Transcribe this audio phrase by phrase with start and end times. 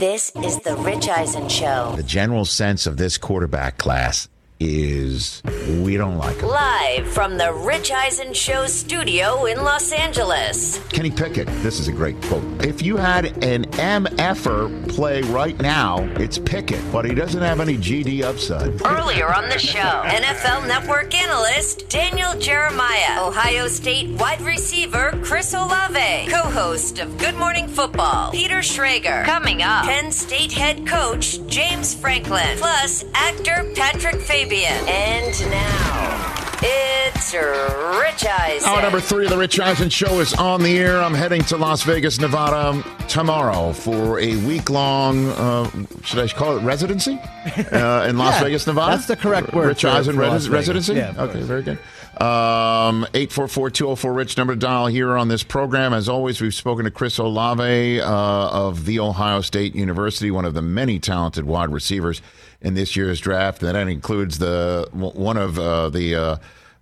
[0.00, 1.92] This is the Rich Eisen Show.
[1.94, 5.42] The general sense of this quarterback class is
[5.82, 6.48] we don't like him.
[6.48, 10.78] Live from the Rich Eisen Show studio in Los Angeles.
[10.90, 12.44] Kenny Pickett, this is a great quote.
[12.64, 17.78] If you had an MFer play right now, it's Pickett, but he doesn't have any
[17.78, 18.84] GD upside.
[18.86, 26.26] Earlier on the show, NFL Network analyst Daniel Jeremiah, Ohio State wide receiver Chris Olave,
[26.28, 29.24] co host of Good Morning Football, Peter Schrager.
[29.24, 34.72] Coming up, Penn State head coach James Franklin, plus actor Patrick Fabian.
[34.88, 38.68] And now, it's Rich Eisen.
[38.68, 41.00] Hour number three of the Rich Eisen Show is on the air.
[41.00, 45.70] I'm heading to Las Vegas, Nevada tomorrow for a week long, uh,
[46.02, 47.18] should I call it residency?
[47.72, 48.96] Uh, in Las Yeah, Vegas, Nevada?
[48.96, 50.94] that's the correct word Rich for- Eisen for res- residency?
[50.94, 51.78] Yeah, okay, very good.
[52.20, 55.94] Um, 844-204-RICH, number to dial here on this program.
[55.94, 60.52] As always, we've spoken to Chris Olave uh, of The Ohio State University, one of
[60.52, 62.20] the many talented wide receivers
[62.60, 63.62] in this year's draft.
[63.62, 66.38] And that includes the one of uh, the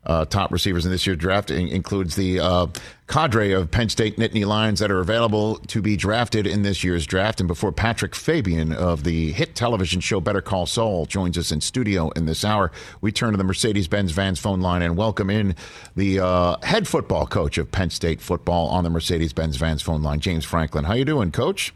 [0.08, 2.66] uh, top receivers in this year's draft in- includes the uh,
[3.06, 7.06] cadre of Penn State Nittany Lions that are available to be drafted in this year's
[7.06, 7.40] draft.
[7.40, 11.60] And before Patrick Fabian of the hit television show Better Call Saul joins us in
[11.60, 15.54] studio in this hour, we turn to the Mercedes-Benz Vans phone line and welcome in
[15.94, 20.20] the uh, head football coach of Penn State football on the Mercedes-Benz Vans phone line,
[20.20, 20.84] James Franklin.
[20.84, 21.72] How you doing, Coach?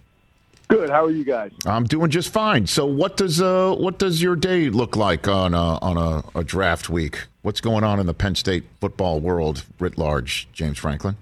[0.72, 0.88] Good.
[0.88, 1.52] How are you guys?
[1.66, 2.66] I'm doing just fine.
[2.66, 6.42] So, what does uh, what does your day look like on a, on a, a
[6.42, 7.26] draft week?
[7.42, 11.16] What's going on in the Penn State football world writ large, James Franklin?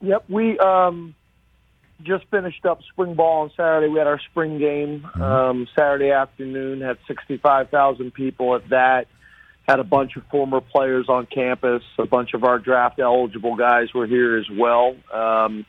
[0.00, 0.24] Yep.
[0.30, 1.14] We um,
[2.02, 3.88] just finished up spring ball on Saturday.
[3.88, 6.80] We had our spring game um, Saturday afternoon.
[6.80, 9.06] Had sixty-five thousand people at that.
[9.68, 11.82] Had a bunch of former players on campus.
[11.98, 14.96] A bunch of our draft eligible guys were here as well.
[15.12, 15.66] Um,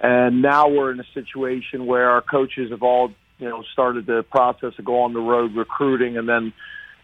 [0.00, 4.24] and now we're in a situation where our coaches have all you know started the
[4.30, 6.52] process of go on the road recruiting, and then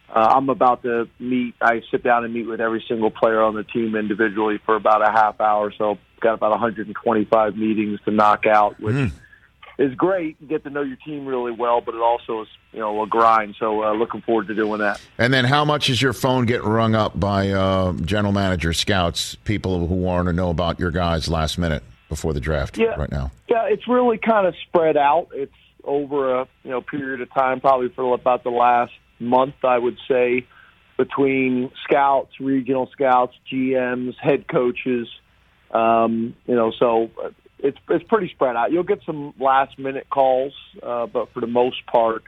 [0.09, 1.55] uh, I'm about to meet.
[1.61, 5.03] I sit down and meet with every single player on the team individually for about
[5.03, 5.73] a half hour.
[5.77, 9.13] So got about 125 meetings to knock out, which
[9.79, 10.37] is great.
[10.41, 13.07] You get to know your team really well, but it also is you know a
[13.07, 13.57] grind.
[13.59, 15.03] So uh, looking forward to doing that.
[15.19, 19.35] And then, how much is your phone get rung up by uh, general manager, scouts,
[19.45, 22.79] people who want to know about your guys last minute before the draft?
[22.79, 22.95] Yeah.
[22.97, 23.31] right now.
[23.49, 25.29] Yeah, it's really kind of spread out.
[25.33, 25.53] It's
[25.85, 29.99] over a you know period of time, probably for about the last month, I would
[30.09, 30.47] say,
[30.97, 35.09] between scouts, regional scouts, GMs, head coaches.
[35.71, 38.73] Um, you know, so uh, it's it's pretty spread out.
[38.73, 40.53] You'll get some last minute calls,
[40.83, 42.25] uh, but for the most part,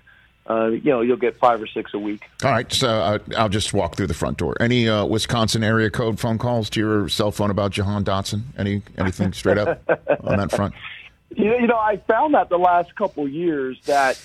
[0.48, 2.28] uh, you know, you'll get five or six a week.
[2.42, 4.56] All right, so uh, I'll just walk through the front door.
[4.60, 8.42] Any uh, Wisconsin area code phone calls to your cell phone about Jahan Dotson?
[8.56, 9.82] Any anything straight up
[10.24, 10.74] on that front?
[11.30, 14.18] You know, you know, I found that the last couple of years that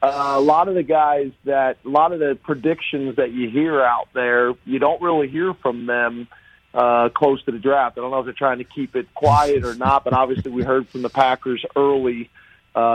[0.00, 3.82] uh, a lot of the guys that a lot of the predictions that you hear
[3.82, 6.28] out there, you don't really hear from them
[6.72, 7.98] uh, close to the draft.
[7.98, 10.62] I don't know if they're trying to keep it quiet or not, but obviously we
[10.62, 12.43] heard from the Packers early uh,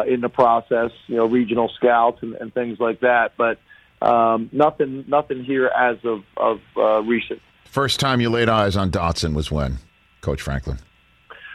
[0.08, 3.34] in the process, you know, regional scouts and, and things like that.
[3.38, 3.60] But
[4.02, 7.42] um, nothing, nothing here as of of uh, recent.
[7.66, 9.78] First time you laid eyes on Dotson was when,
[10.22, 10.80] Coach Franklin?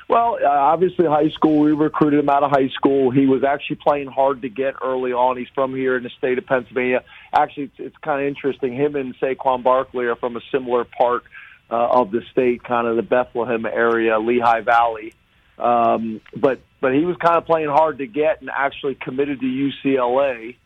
[0.08, 1.60] Well, uh, obviously, high school.
[1.60, 3.10] We recruited him out of high school.
[3.10, 5.36] He was actually playing hard to get early on.
[5.36, 7.02] He's from here in the state of Pennsylvania.
[7.32, 8.74] Actually, it's, it's kind of interesting.
[8.74, 11.24] Him and Saquon Barkley are from a similar part
[11.70, 15.14] uh, of the state, kind of the Bethlehem area, Lehigh Valley.
[15.58, 19.46] Um, but but he was kind of playing hard to get and actually committed to
[19.46, 20.56] UCLA,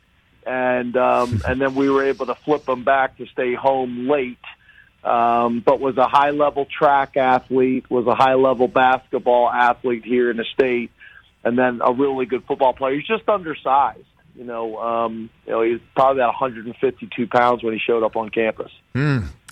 [0.44, 4.37] and um, and then we were able to flip him back to stay home late
[5.04, 10.28] um, but was a high level track athlete, was a high level basketball athlete here
[10.28, 10.90] in the state,
[11.44, 12.96] and then a really good football player.
[12.96, 14.04] He's just undersized.
[14.34, 18.28] You know, um, you know, he's probably about 152 pounds when he showed up on
[18.31, 18.72] campus.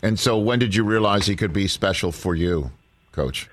[0.02, 2.72] And so, when did you realize he could be special for you,
[3.12, 3.48] Coach?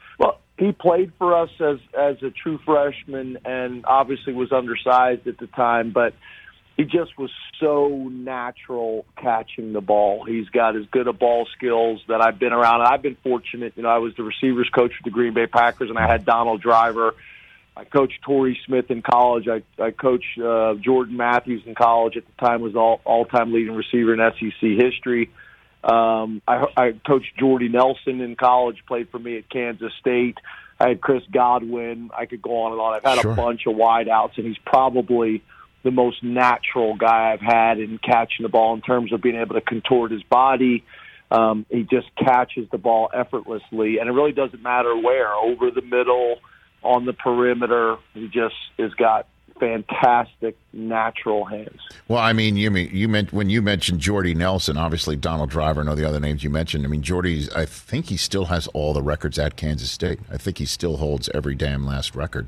[0.57, 5.47] He played for us as as a true freshman, and obviously was undersized at the
[5.47, 6.13] time, but
[6.77, 10.25] he just was so natural catching the ball.
[10.25, 12.81] He's got as good a ball skills that I've been around.
[12.81, 13.73] And I've been fortunate.
[13.75, 16.25] You know, I was the receivers coach for the Green Bay Packers, and I had
[16.25, 17.13] Donald Driver
[17.75, 19.47] I coached Torrey Smith in college.
[19.47, 22.15] I, I coached uh, Jordan Matthews in college.
[22.17, 25.31] At the time, was all all time leading receiver in SEC history.
[25.83, 28.77] Um, I, I coached Jordy Nelson in college.
[28.87, 30.37] Played for me at Kansas State.
[30.79, 32.09] I had Chris Godwin.
[32.17, 32.93] I could go on and on.
[32.95, 33.31] I've had Sure.
[33.31, 35.43] a bunch of wideouts, and he's probably
[35.83, 39.55] the most natural guy I've had in catching the ball in terms of being able
[39.55, 40.83] to contort his body.
[41.29, 45.81] Um, he just catches the ball effortlessly, and it really doesn't matter where over the
[45.81, 46.37] middle,
[46.83, 47.97] on the perimeter.
[48.13, 49.27] He just has got
[49.59, 51.79] fantastic natural hands.
[52.07, 55.79] Well, I mean, you mean you meant when you mentioned Jordy Nelson, obviously Donald Driver
[55.81, 56.85] and all the other names you mentioned.
[56.85, 57.49] I mean, Jordy's.
[57.53, 60.19] I think he still has all the records at Kansas State.
[60.31, 62.47] I think he still holds every damn last record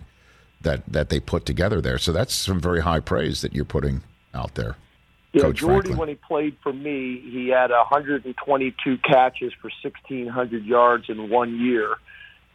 [0.62, 1.98] that that they put together there.
[1.98, 4.04] So that's some very high praise that you're putting
[4.34, 4.76] out there.
[5.34, 5.98] Yeah, Coach Jordy, Franklin.
[5.98, 11.96] when he played for me, he had 122 catches for 1,600 yards in one year.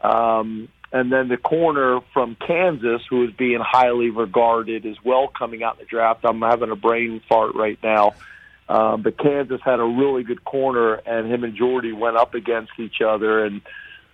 [0.01, 5.63] Um, and then the corner from Kansas, who is being highly regarded as well coming
[5.63, 6.21] out in the draft.
[6.25, 8.15] I'm having a brain fart right now.
[8.69, 12.73] Um, but Kansas had a really good corner, and him and Jordy went up against
[12.79, 13.63] each other, and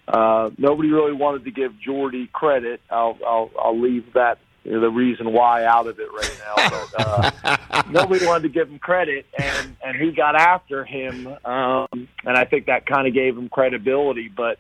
[0.09, 2.81] uh, nobody really wanted to give Jordy credit.
[2.91, 6.71] I'll, I'll, I'll leave that you know, the reason why out of it right now.
[6.71, 12.09] But uh, nobody wanted to give him credit, and and he got after him, um,
[12.25, 14.29] and I think that kind of gave him credibility.
[14.29, 14.59] But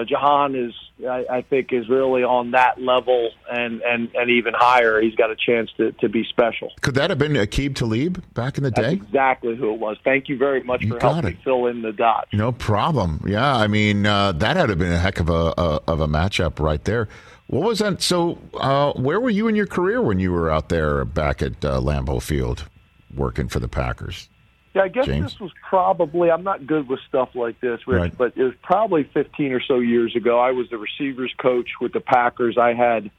[0.00, 0.72] know, Jahan is,
[1.06, 5.00] I, I think, is really on that level and and and even higher.
[5.00, 6.72] He's got a chance to to be special.
[6.80, 8.94] Could that have been Aqib Talib back in the That's day?
[8.94, 9.96] exactly who it was.
[10.04, 12.28] Thank you very much You for helping fill in the dots.
[12.32, 13.24] No problem.
[13.26, 16.00] Yeah, I mean uh, that had to have been a heck of a, a of
[16.00, 17.08] a matchup right there.
[17.48, 18.00] What was that?
[18.00, 21.62] So, uh, where were you in your career when you were out there back at
[21.64, 22.66] uh, Lambeau Field
[23.14, 24.30] working for the Packers?
[24.74, 25.32] Yeah, I guess James?
[25.32, 26.30] this was probably.
[26.30, 28.16] I'm not good with stuff like this, Rich, Right.
[28.18, 30.38] but it was probably 15 or so years ago.
[30.38, 32.56] I was the receivers coach with the Packers.
[32.56, 33.10] I had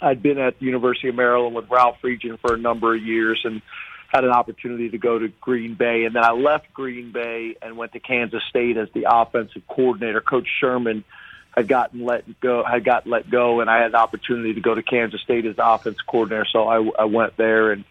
[0.00, 3.40] I'd been at the University of Maryland with Ralph Friedgen for a number of years
[3.44, 3.62] and
[4.08, 7.76] had an opportunity to go to Green Bay, and then I left Green Bay and
[7.76, 10.20] went to Kansas State as the offensive coordinator.
[10.20, 11.04] Coach Sherman
[11.56, 14.74] had gotten let go, had got let go, and I had an opportunity to go
[14.74, 16.46] to Kansas State as the offense coordinator.
[16.52, 17.84] So I, I went there, and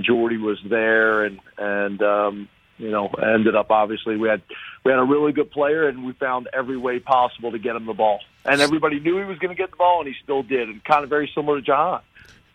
[0.00, 2.48] Jordy was there, and and um,
[2.78, 4.42] you know ended up obviously we had
[4.84, 7.86] we had a really good player, and we found every way possible to get him
[7.86, 10.42] the ball, and everybody knew he was going to get the ball, and he still
[10.42, 12.00] did, and kind of very similar to Jahan.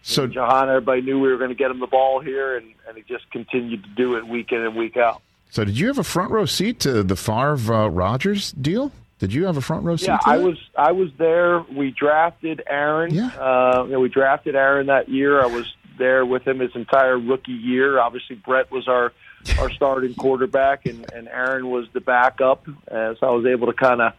[0.01, 2.95] So, Jahan, everybody knew we were going to get him the ball here, and, and
[2.95, 5.21] he just continued to do it week in and week out.
[5.49, 8.91] so did you have a front row seat to the Favre uh, Rodgers deal?
[9.19, 10.07] Did you have a front row seat?
[10.07, 11.61] Yeah, to I was I was there.
[11.75, 13.13] We drafted Aaron.
[13.13, 13.27] Yeah.
[13.37, 15.41] Uh, you know, we drafted Aaron that year.
[15.43, 15.65] I was
[15.99, 17.99] there with him his entire rookie year.
[17.99, 19.13] Obviously, Brett was our
[19.59, 22.67] our starting quarterback, and and Aaron was the backup.
[22.67, 24.13] Uh, so I was able to kind of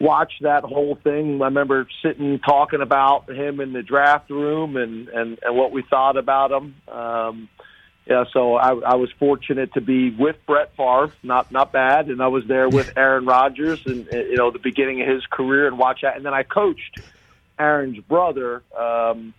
[0.00, 1.40] watch that whole thing.
[1.40, 5.82] I remember sitting talking about him in the draft room and and and what we
[5.82, 6.74] thought about him.
[6.88, 7.48] Um,
[8.06, 12.20] yeah, so I, I was fortunate to be with Brett Favre, not not bad, and
[12.20, 15.78] I was there with Aaron Rodgers, and you know the beginning of his career, and
[15.78, 16.16] watch that.
[16.16, 16.98] And then I coached
[17.58, 19.34] Aaron's brother, um,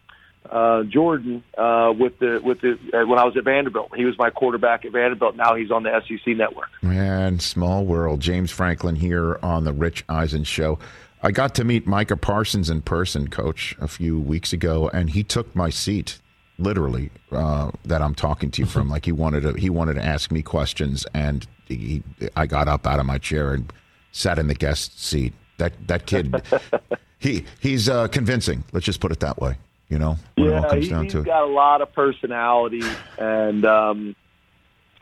[0.49, 3.95] uh, Jordan, uh, with the with the uh, when I was at Vanderbilt.
[3.95, 5.35] He was my quarterback at Vanderbilt.
[5.35, 6.69] Now he's on the SEC network.
[6.81, 8.19] Man, small world.
[8.19, 10.79] James Franklin here on the Rich Eisen Show.
[11.23, 15.23] I got to meet Micah Parsons in person, Coach, a few weeks ago, and he
[15.23, 16.19] took my seat,
[16.57, 18.89] literally, uh, that I'm talking to you from.
[18.89, 22.03] like he wanted to, he wanted to ask me questions, and he,
[22.35, 23.71] I got up out of my chair and
[24.11, 25.33] sat in the guest seat.
[25.57, 26.41] That that kid,
[27.19, 28.63] he he's uh, convincing.
[28.71, 29.57] Let's just put it that way.
[29.91, 31.21] You know, when it all yeah, comes he, down he's to it.
[31.23, 32.81] He's got a lot of personality,
[33.17, 34.15] and um,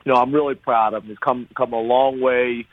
[0.04, 1.10] you know I'm really proud of him.
[1.10, 2.66] He's come come a long way.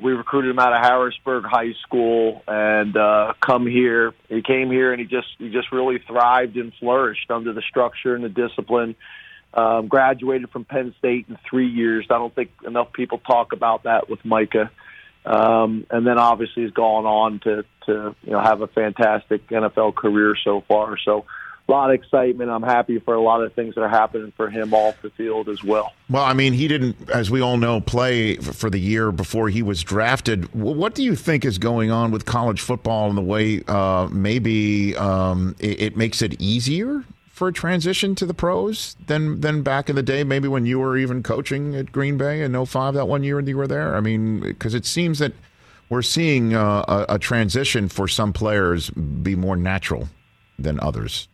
[0.00, 4.14] We recruited him out of Harrisburg High School, and uh, come here.
[4.28, 8.14] He came here, and he just he just really thrived and flourished under the structure
[8.14, 8.94] and the discipline.
[9.52, 12.06] Um, graduated from Penn State in three years.
[12.10, 14.70] I don't think enough people talk about that with Micah.
[15.24, 19.96] Um, and then obviously he's gone on to, to you know have a fantastic NFL
[19.96, 20.96] career so far.
[21.04, 21.24] So
[21.68, 22.50] a lot of excitement.
[22.50, 25.48] I'm happy for a lot of things that are happening for him off the field
[25.48, 25.92] as well.
[26.08, 29.62] Well, I mean, he didn't, as we all know, play for the year before he
[29.62, 30.52] was drafted.
[30.54, 34.96] What do you think is going on with college football and the way uh, maybe
[34.96, 39.90] um, it, it makes it easier for a transition to the pros than than back
[39.90, 40.22] in the day?
[40.22, 43.56] Maybe when you were even coaching at Green Bay in 05, that one year you
[43.56, 43.96] were there.
[43.96, 45.32] I mean, because it seems that
[45.88, 50.08] we're seeing uh, a, a transition for some players be more natural
[50.58, 51.28] than others.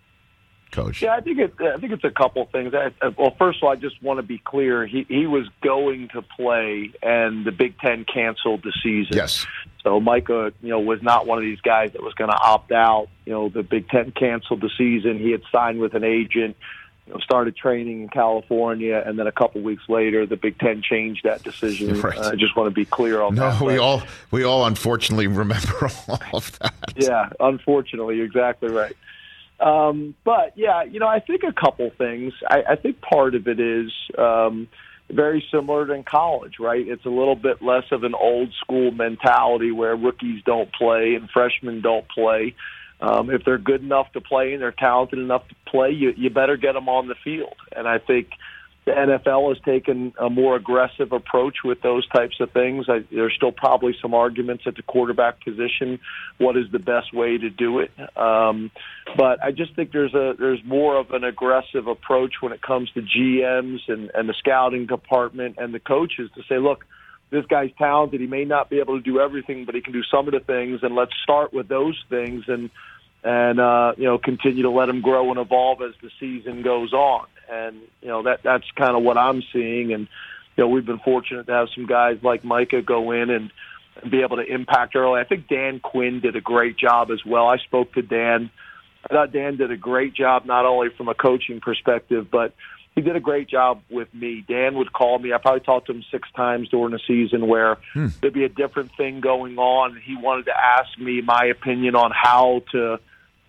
[0.73, 1.03] Coach.
[1.03, 1.55] Yeah, I think it.
[1.61, 2.73] I think it's a couple things.
[2.75, 4.87] I, well, first of all, I just want to be clear.
[4.87, 9.15] He he was going to play, and the Big Ten canceled the season.
[9.15, 9.47] Yes.
[9.83, 12.73] So Micah, you know, was not one of these guys that was going to opt
[12.73, 13.09] out.
[13.27, 15.19] You know, the Big Ten canceled the season.
[15.19, 16.57] He had signed with an agent.
[17.07, 20.83] You know, started training in California, and then a couple weeks later, the Big Ten
[20.83, 22.01] changed that decision.
[22.03, 22.17] Right.
[22.17, 23.61] Uh, I just want to be clear on no, that.
[23.61, 26.95] we all we all unfortunately remember all of that.
[26.97, 28.97] yeah, unfortunately, you're exactly right.
[29.61, 32.33] Um, but yeah, you know, I think a couple things.
[32.49, 34.69] I, I think part of it is um,
[35.11, 36.87] very similar to in college, right?
[36.87, 41.31] It's a little bit less of an old school mentality where rookies don't play and
[41.31, 42.55] freshmen don't play.
[43.01, 46.31] Um, if they're good enough to play and they're talented enough to play, you, you
[46.31, 47.57] better get them on the field.
[47.75, 48.29] And I think
[48.85, 52.87] the NFL has taken a more aggressive approach with those types of things.
[52.89, 56.01] I, there's still probably some arguments at the quarterback position.
[56.39, 57.93] What is the best way to do it?
[58.17, 58.73] Um,
[59.17, 62.91] but I just think there's a there's more of an aggressive approach when it comes
[62.93, 66.85] to GMs and, and the scouting department and the coaches to say, look,
[67.31, 68.21] this guy's talented.
[68.21, 70.41] He may not be able to do everything, but he can do some of the
[70.41, 72.69] things, and let's start with those things and
[73.25, 76.93] and uh, you know continue to let him grow and evolve as the season goes
[76.93, 77.27] on.
[77.53, 79.93] And you know that that's kind of what I'm seeing.
[79.93, 80.09] And
[80.57, 83.53] you know we've been fortunate to have some guys like Micah go in and,
[84.01, 85.21] and be able to impact early.
[85.21, 87.47] I think Dan Quinn did a great job as well.
[87.47, 88.51] I spoke to Dan.
[89.09, 92.55] I thought Dan did a great job not only from a coaching perspective, but
[92.95, 94.45] he did a great job with me.
[94.47, 95.33] Dan would call me.
[95.33, 98.09] I probably talked to him six times during the season where hmm.
[98.21, 100.01] there'd be a different thing going on.
[100.05, 103.01] He wanted to ask me my opinion on how to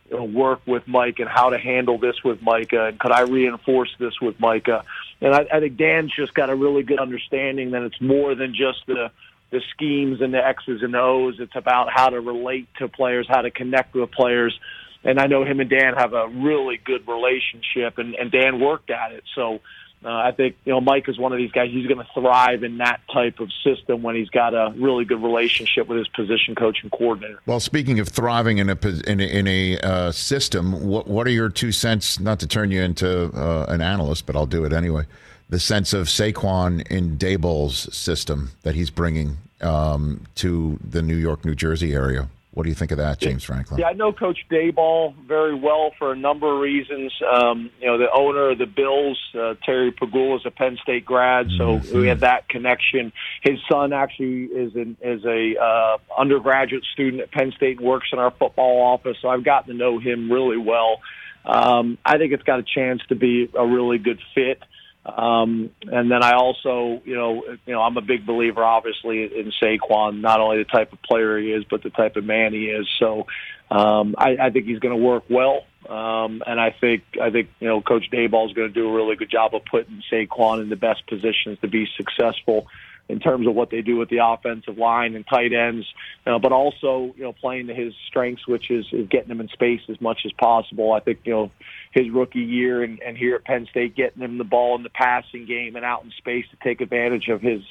[0.10, 3.22] you know, work with Mike and how to handle this with Micah, and could I
[3.22, 4.84] reinforce this with Micah?
[5.22, 8.54] And I, I think Dan's just got a really good understanding that it's more than
[8.54, 9.12] just the
[9.52, 11.36] the schemes and the X's and O's.
[11.40, 14.60] It's about how to relate to players, how to connect with players.
[15.04, 18.90] And I know him and Dan have a really good relationship, and, and Dan worked
[18.90, 19.24] at it.
[19.36, 19.60] So
[20.06, 21.70] uh, I think you know Mike is one of these guys.
[21.72, 25.22] He's going to thrive in that type of system when he's got a really good
[25.22, 27.40] relationship with his position coach and coordinator.
[27.46, 31.32] Well, speaking of thriving in a in a, in a uh, system, what what are
[31.32, 32.20] your two cents?
[32.20, 35.06] Not to turn you into uh, an analyst, but I'll do it anyway.
[35.50, 41.46] The sense of Saquon in Daboll's system that he's bringing um, to the New York,
[41.46, 42.28] New Jersey area.
[42.54, 43.80] What do you think of that, James Franklin?
[43.80, 47.12] Yeah, I know Coach Daboll very well for a number of reasons.
[47.28, 51.04] Um, you know, the owner of the Bills, uh, Terry Pegula, is a Penn State
[51.04, 53.12] grad, so we had that connection.
[53.42, 58.10] His son actually is an, is a uh, undergraduate student at Penn State and works
[58.14, 61.02] in our football office, so I've gotten to know him really well.
[61.46, 64.62] Um, I think it's got a chance to be a really good fit.
[65.06, 69.52] Um, and then I also, you know, you know, I'm a big believer, obviously, in
[69.62, 70.22] Saquon.
[70.22, 72.88] Not only the type of player he is, but the type of man he is.
[73.00, 73.28] So,
[73.70, 75.66] um, I, I think he's going to work well.
[75.90, 78.94] Um, and I think, I think, you know, Coach Daboll is going to do a
[78.94, 82.68] really good job of putting Saquon in the best positions to be successful
[83.10, 85.86] in terms of what they do with the offensive line and tight ends,
[86.26, 89.50] uh, but also you know playing to his strengths, which is, is getting him in
[89.50, 90.94] space as much as possible.
[90.94, 91.52] I think you know
[91.92, 94.90] his rookie year and, and here at Penn State, getting him the ball in the
[94.90, 97.62] passing game and out in space to take advantage of his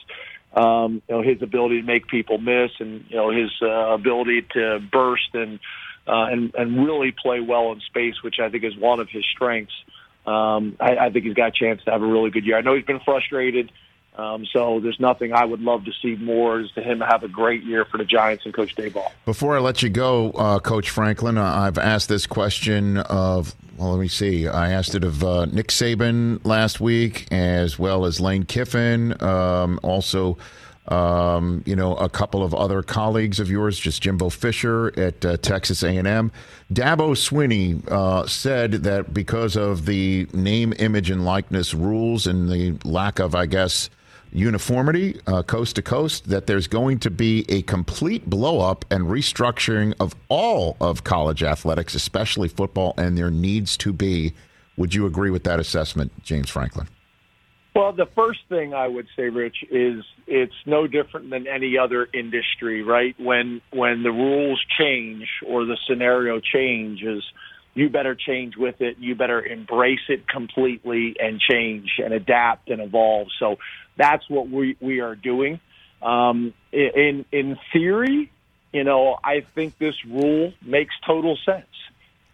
[0.54, 4.42] um, you know his ability to make people miss and you know his uh, ability
[4.52, 5.58] to burst and
[6.06, 9.24] uh, and and really play well in space, which I think is one of his
[9.34, 9.74] strengths.
[10.26, 12.56] Um, I, I think he's got a chance to have a really good year.
[12.56, 13.72] I know he's been frustrated.
[14.16, 17.28] Um, so there's nothing I would love to see more is to him have a
[17.28, 19.10] great year for the Giants and Coach Daboll.
[19.24, 23.90] Before I let you go, uh, Coach Franklin, uh, I've asked this question of, well,
[23.90, 24.46] let me see.
[24.46, 29.20] I asked it of uh, Nick Saban last week, as well as Lane Kiffin.
[29.22, 30.36] Um, also,
[30.88, 35.38] um, you know, a couple of other colleagues of yours, just Jimbo Fisher at uh,
[35.38, 36.30] Texas A&M.
[36.70, 42.76] Dabo Swinney uh, said that because of the name, image, and likeness rules and the
[42.84, 43.88] lack of, I guess,
[44.32, 49.04] uniformity uh, coast to coast that there's going to be a complete blow up and
[49.04, 54.32] restructuring of all of college athletics, especially football, and there needs to be.
[54.76, 56.88] Would you agree with that assessment, James Franklin?
[57.74, 62.06] Well, the first thing I would say, Rich, is it's no different than any other
[62.12, 63.14] industry, right?
[63.18, 67.24] When when the rules change or the scenario changes,
[67.74, 68.98] you better change with it.
[68.98, 73.28] You better embrace it completely and change and adapt and evolve.
[73.38, 73.56] So
[73.96, 75.60] that's what we we are doing.
[76.00, 78.30] Um, in in theory,
[78.72, 81.66] you know, I think this rule makes total sense.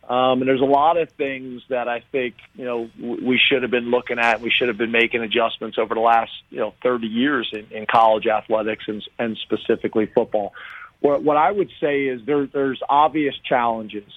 [0.08, 3.70] Um, and there's a lot of things that I think you know we should have
[3.70, 4.40] been looking at.
[4.40, 7.86] We should have been making adjustments over the last you know 30 years in, in
[7.86, 10.54] college athletics and, and specifically football.
[11.00, 14.10] What, what I would say is there, there's obvious challenges.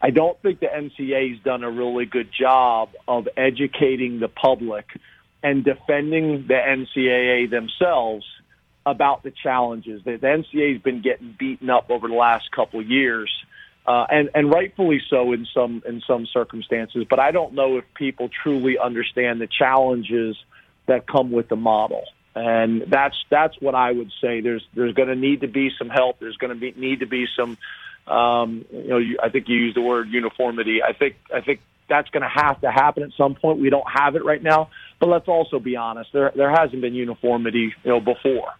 [0.00, 4.86] I don't think the NCAA's done a really good job of educating the public
[5.46, 8.26] and defending the NCAA themselves
[8.84, 10.02] about the challenges.
[10.04, 13.30] The, the NCAA has been getting beaten up over the last couple of years,
[13.86, 17.06] uh, and and rightfully so in some in some circumstances.
[17.08, 20.36] But I don't know if people truly understand the challenges
[20.86, 22.02] that come with the model.
[22.34, 24.40] And that's that's what I would say.
[24.40, 26.18] There's there's going to need to be some help.
[26.18, 27.56] There's going to be need to be some,
[28.12, 30.82] um, you know, you, I think you used the word uniformity.
[30.82, 33.60] I think I think that's going to have to happen at some point.
[33.60, 36.10] We don't have it right now, but let's also be honest.
[36.12, 38.52] There there hasn't been uniformity, you know, before.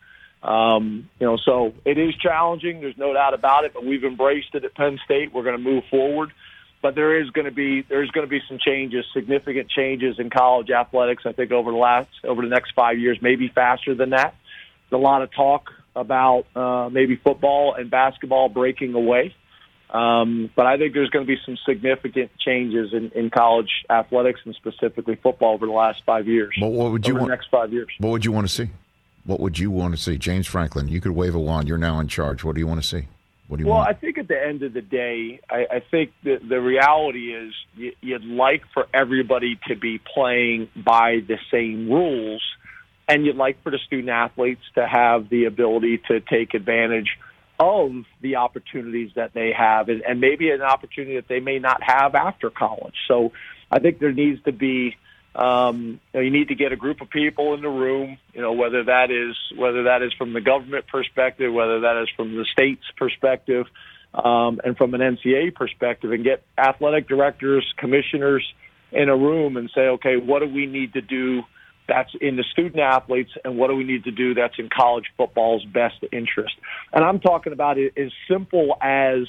[0.43, 2.81] Um, you know, so it is challenging.
[2.81, 5.33] There's no doubt about it, but we've embraced it at Penn State.
[5.33, 6.33] We're going to move forward,
[6.83, 10.31] but there is going to be there's going to be some changes, significant changes in
[10.31, 11.25] college athletics.
[11.27, 14.35] I think over the last over the next five years, maybe faster than that.
[14.89, 19.35] There's a lot of talk about uh, maybe football and basketball breaking away.
[19.91, 24.41] Um, but I think there's going to be some significant changes in, in college athletics
[24.45, 26.57] and specifically football over the last five years.
[26.61, 27.31] Well, what would you over want?
[27.31, 27.89] the next five years?
[27.99, 28.71] What would you want to see?
[29.25, 30.19] What would you want to see?
[30.19, 31.69] James Franklin, you could wave a wand.
[31.69, 32.45] You're now in charge.
[32.45, 33.09] What do you want to see?
[33.49, 33.91] What do you Well, want?
[33.91, 37.55] I think at the end of the day, I, I think the, the reality is
[37.77, 42.43] you, you'd like for everybody to be playing by the same rules,
[43.09, 47.19] and you'd like for the student athletes to have the ability to take advantage
[47.59, 51.83] of the opportunities that they have, and, and maybe an opportunity that they may not
[51.83, 52.95] have after college.
[53.09, 53.33] So
[53.71, 54.97] I think there needs to be
[55.35, 58.19] um, you, know, you need to get a group of people in the room.
[58.33, 62.09] You know, whether that is whether that is from the government perspective, whether that is
[62.17, 63.67] from the state's perspective,
[64.15, 68.47] um, and from an NCAA perspective, and get athletic directors, commissioners
[68.93, 71.43] in a room and say, okay, what do we need to do
[71.89, 75.07] that's in the student athletes, and what do we need to do that's in college
[75.17, 76.55] football's best interest?
[76.93, 79.27] And I'm talking about it as simple as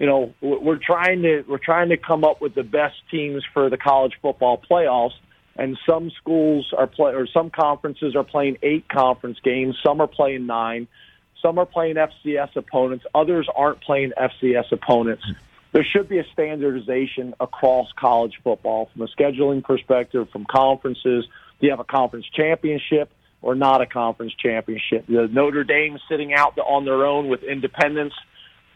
[0.00, 3.68] you know we're trying to we're trying to come up with the best teams for
[3.68, 5.12] the college football playoffs
[5.56, 10.06] and some schools are play or some conferences are playing eight conference games some are
[10.06, 10.88] playing nine
[11.42, 15.24] some are playing fcs opponents others aren't playing fcs opponents
[15.72, 21.26] there should be a standardization across college football from a scheduling perspective from conferences
[21.60, 23.10] do you have a conference championship
[23.42, 28.14] or not a conference championship the notre dame sitting out on their own with independence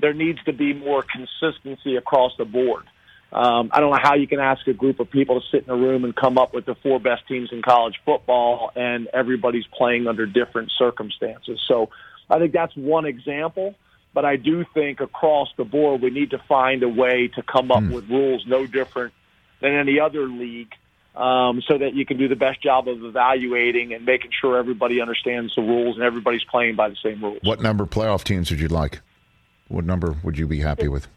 [0.01, 2.85] there needs to be more consistency across the board
[3.35, 5.71] um, I don't know how you can ask a group of people to sit in
[5.71, 9.67] a room and come up with the four best teams in college football, and everybody's
[9.77, 11.61] playing under different circumstances.
[11.67, 11.91] So
[12.31, 13.75] I think that's one example.
[14.13, 17.73] But I do think across the board, we need to find a way to come
[17.73, 19.13] up with rules no different
[19.61, 20.73] than any other league
[21.15, 25.01] um, so that you can do the best job of evaluating and making sure everybody
[25.01, 27.39] understands the rules and everybody's playing by the same rules.
[27.43, 29.01] what number playoff teams would you like?
[29.69, 31.09] What number would you be happy with?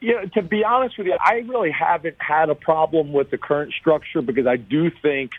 [0.00, 3.72] Yeah, to be honest with you, I really haven't had a problem with the current
[3.72, 5.32] structure because I do think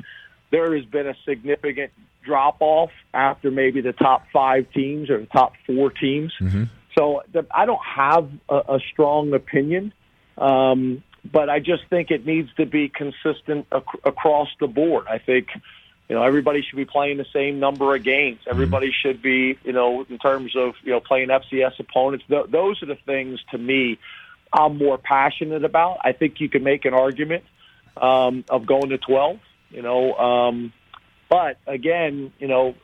[0.51, 1.91] there has been a significant
[2.23, 6.33] drop off after maybe the top five teams or the top four teams.
[6.97, 9.93] So the, I don't have a, a strong opinion,
[10.37, 15.05] um, but I just think it needs to be consistent ac- across the board.
[15.07, 15.47] I think
[16.07, 18.39] you know everybody should be playing the same number of games.
[18.47, 22.25] Everybody should be you know in terms of you know playing FCS opponents.
[22.27, 23.99] Th- those are the things to me
[24.51, 25.99] I'm more passionate about.
[26.03, 27.43] I think you can make an argument
[27.97, 29.39] um, of going to 12.
[29.71, 30.73] You know, um,
[31.29, 32.75] but again, you know,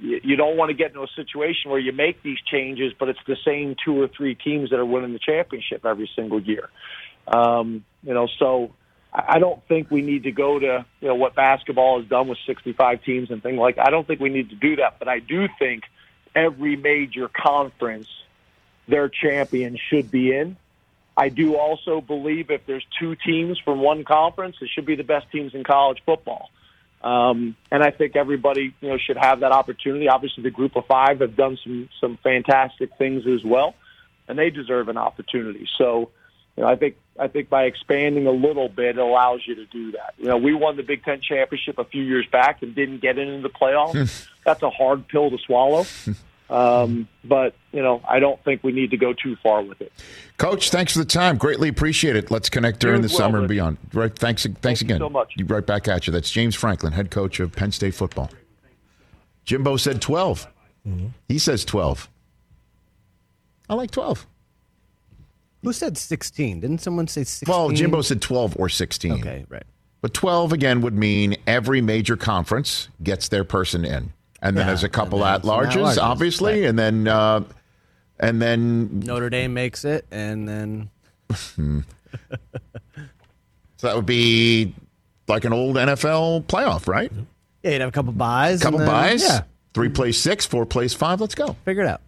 [0.00, 3.18] you don't want to get into a situation where you make these changes, but it's
[3.26, 6.70] the same two or three teams that are winning the championship every single year.
[7.26, 8.72] Um, you know, so
[9.12, 12.38] I don't think we need to go to you know what basketball has done with
[12.46, 13.78] 65 teams and things like.
[13.78, 15.84] I don't think we need to do that, but I do think
[16.34, 18.08] every major conference,
[18.86, 20.56] their champion should be in.
[21.16, 25.04] I do also believe if there's two teams from one conference, it should be the
[25.04, 26.48] best teams in college football.
[27.02, 30.08] Um, and I think everybody, you know, should have that opportunity.
[30.08, 33.74] Obviously, the group of five have done some some fantastic things as well,
[34.28, 35.66] and they deserve an opportunity.
[35.78, 36.10] So,
[36.60, 39.64] you know, I think I think by expanding a little bit, it allows you to
[39.64, 40.12] do that.
[40.18, 43.16] You know, we won the Big Ten championship a few years back and didn't get
[43.16, 44.26] into the playoffs.
[44.44, 45.86] That's a hard pill to swallow.
[46.50, 49.92] Um, but you know, I don't think we need to go too far with it.
[50.36, 51.36] Coach, thanks for the time.
[51.38, 52.28] Greatly appreciate it.
[52.28, 53.78] Let's connect during You the well, summer and beyond.
[53.92, 54.12] Right.
[54.12, 54.44] Thanks.
[54.60, 54.98] Thanks you again.
[54.98, 55.34] so much.
[55.36, 56.12] You right back at you.
[56.12, 58.32] That's James Franklin, head coach of Penn State football.
[59.44, 60.48] Jimbo said 12.
[61.28, 62.10] He says 12.
[63.68, 64.26] I like 12.
[65.62, 66.60] Who said 16?
[66.60, 67.52] Didn't someone say 16?
[67.52, 69.12] Well, Jimbo said 12 or 16.
[69.12, 69.62] Okay, right.
[70.00, 74.12] But 12 again would mean every major conference gets their person in.
[74.42, 76.68] And then Yeah, there's a couple at larges, obviously, right.
[76.70, 77.44] and then uh,
[78.18, 80.90] and then Notre Dame makes it, and then
[81.30, 81.82] so
[83.82, 84.74] that would be
[85.28, 87.12] like an old NFL playoff, right?
[87.62, 88.62] yeah, you'd have a couple buys.
[88.62, 89.22] A couple then, buys?
[89.22, 89.42] Yeah.
[89.74, 91.20] Three plays six, four plays five.
[91.20, 91.54] Let's go.
[91.66, 92.00] Figure it out.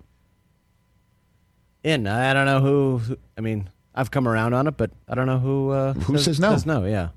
[1.85, 5.14] In, I don't know who, who- I mean, I've come around on it, but I
[5.14, 5.71] don't know who.
[5.71, 6.53] Uh, Who says no?
[6.53, 7.09] Says no, yeah.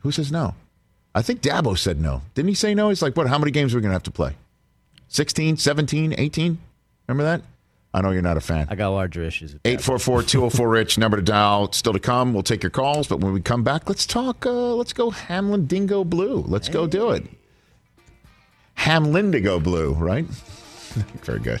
[0.00, 0.54] Who says no?
[1.14, 2.22] I think Dabo said no.
[2.34, 2.88] Didn't he say no?
[2.90, 3.26] He's like, what?
[3.26, 4.36] How many games are we going to have to play?
[5.08, 6.58] 16, 17, 18?
[7.08, 7.42] Remember that?
[7.92, 8.68] I know you're not a fan.
[8.70, 9.52] I got larger issues.
[9.54, 11.72] With 844 204 Rich, number to dial.
[11.72, 12.32] Still to come.
[12.32, 14.46] We'll take your calls, but when we come back, let's talk.
[14.46, 16.44] Uh, let's go Hamlindigo Blue.
[16.46, 17.26] Let's go do it.
[18.78, 20.24] Hamlindigo Blue, right?
[21.24, 21.60] Very good.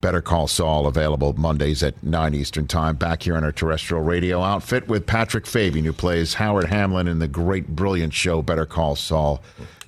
[0.00, 4.40] Better Call Saul available Mondays at 9 Eastern Time back here on our terrestrial radio
[4.40, 8.96] outfit with Patrick Fabian, who plays Howard Hamlin in the great, brilliant show Better Call
[8.96, 9.42] Saul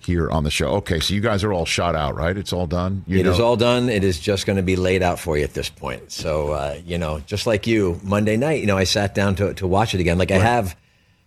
[0.05, 0.67] here on the show.
[0.73, 2.37] Okay, so you guys are all shot out, right?
[2.37, 3.05] It's all done?
[3.07, 3.89] You It is all done.
[3.89, 6.13] It is just going to be laid out for you at this point.
[6.13, 9.55] So, uh, you know, just like you, Monday night, you know, I sat down to,
[9.55, 10.77] to watch it again, like I have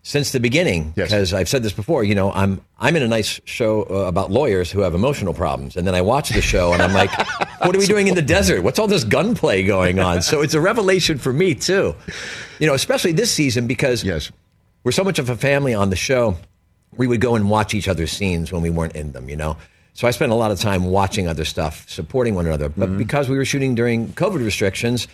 [0.08, 0.94] since the beginning.
[0.96, 1.10] Yes.
[1.10, 2.04] Because I've said this before.
[2.04, 5.76] You know, I'm I'm in a nice show uh, about lawyers who have emotional problems,
[5.76, 7.10] and then I watch the show and I'm like,
[7.66, 8.62] what are we doing in the desert?
[8.62, 10.22] What's all this gunplay going on?
[10.22, 11.96] So it's a revelation for me too.
[12.60, 14.32] You know, especially this season because Yes.
[14.84, 16.38] we're so much of a family on the show.
[16.96, 19.58] We would go and watch each other's scenes when we weren't in them, you know.
[19.94, 22.70] So I spent a lot of time watching other stuff, supporting one another.
[22.70, 25.08] But because we were shooting during COVID restrictions,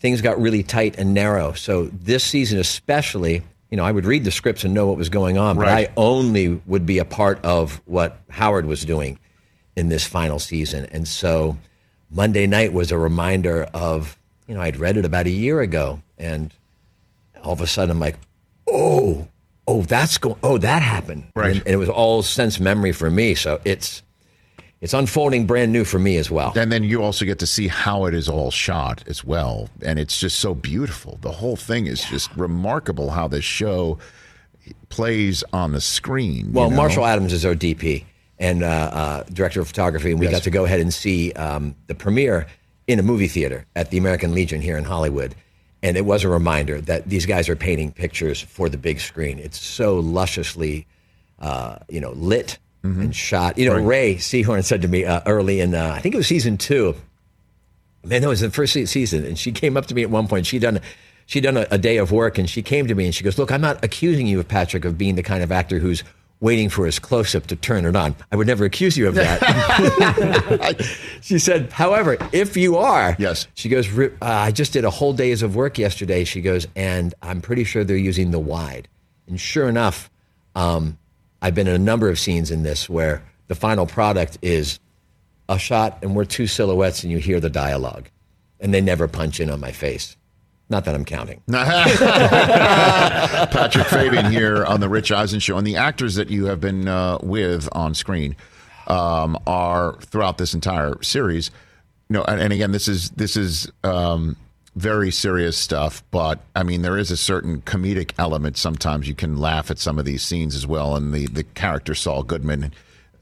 [0.00, 1.52] things got really tight and narrow.
[1.52, 5.08] So this season, especially, you know, I would read the scripts and know what was
[5.08, 5.88] going on, but Right.
[5.88, 9.18] I only would be a part of what Howard was doing
[9.76, 10.86] in this final season.
[10.86, 11.56] And so
[12.10, 16.02] Monday night was a reminder of, you know, I'd read it about a year ago,
[16.18, 16.52] and
[17.44, 18.16] all of a sudden I'm like,
[18.68, 19.28] oh,
[19.68, 21.52] oh, that's going, oh, that happened, Right.
[21.52, 23.36] And, and it was all sense memory for me.
[23.36, 24.02] So it's
[24.80, 26.52] it's unfolding brand new for me as well.
[26.56, 29.68] And then you also get to see how it is all shot as well.
[29.82, 31.18] And it's just so beautiful.
[31.20, 33.98] The whole thing is just remarkable how this show
[34.88, 36.46] plays on the screen.
[36.46, 36.76] you Well, know?
[36.76, 38.04] Marshall Adams is our DP
[38.38, 40.32] and uh, uh, director of photography, and we Yes.
[40.36, 42.46] got to go ahead and see um, the premiere
[42.86, 45.34] in a movie theater at the American Legion here in Hollywood.
[45.82, 49.38] And it was a reminder that these guys are painting pictures for the big screen.
[49.38, 50.86] It's so lusciously,
[51.38, 53.00] uh, you know, lit Mm-hmm.
[53.02, 53.58] and shot.
[53.58, 56.26] You know, Rhea Seehorn said to me uh, early in, uh, I think it was
[56.26, 56.94] season two.
[58.02, 60.46] Man, that was the first season, and she came up to me at one point.
[60.46, 60.80] She done
[61.26, 63.36] she done a, a day of work, and she came to me and she goes,
[63.38, 66.02] "Look, I'm not accusing you of Patrick of being the kind of actor who's
[66.40, 68.16] waiting for his close up to turn it on.
[68.32, 69.40] I would never accuse you of that."
[71.20, 73.46] she said, "However, if you are, Yes.
[73.52, 76.24] she goes, uh, I just did a whole days of work yesterday.
[76.24, 78.88] She goes, and I'm pretty sure they're using the wide.
[79.28, 80.10] And sure enough,
[80.54, 80.96] um,
[81.42, 84.78] I've been in a number of scenes in this where the final product is
[85.48, 88.08] a shot and we're two silhouettes and you hear the dialogue
[88.60, 90.16] and they never punch in on my face.
[90.68, 91.42] Not that I'm counting.
[93.50, 96.86] Patrick Fabian here on the Rich Eisen Show, and the actors that you have been
[96.86, 98.36] uh, with on screen
[98.86, 101.50] um, are throughout this entire series.
[102.08, 104.36] You know, and, and again, this is this is um,
[104.76, 108.56] very serious stuff, but I mean, there is a certain comedic element.
[108.56, 111.94] Sometimes you can laugh at some of these scenes as well, and the the character
[111.94, 112.72] Saul Goodman,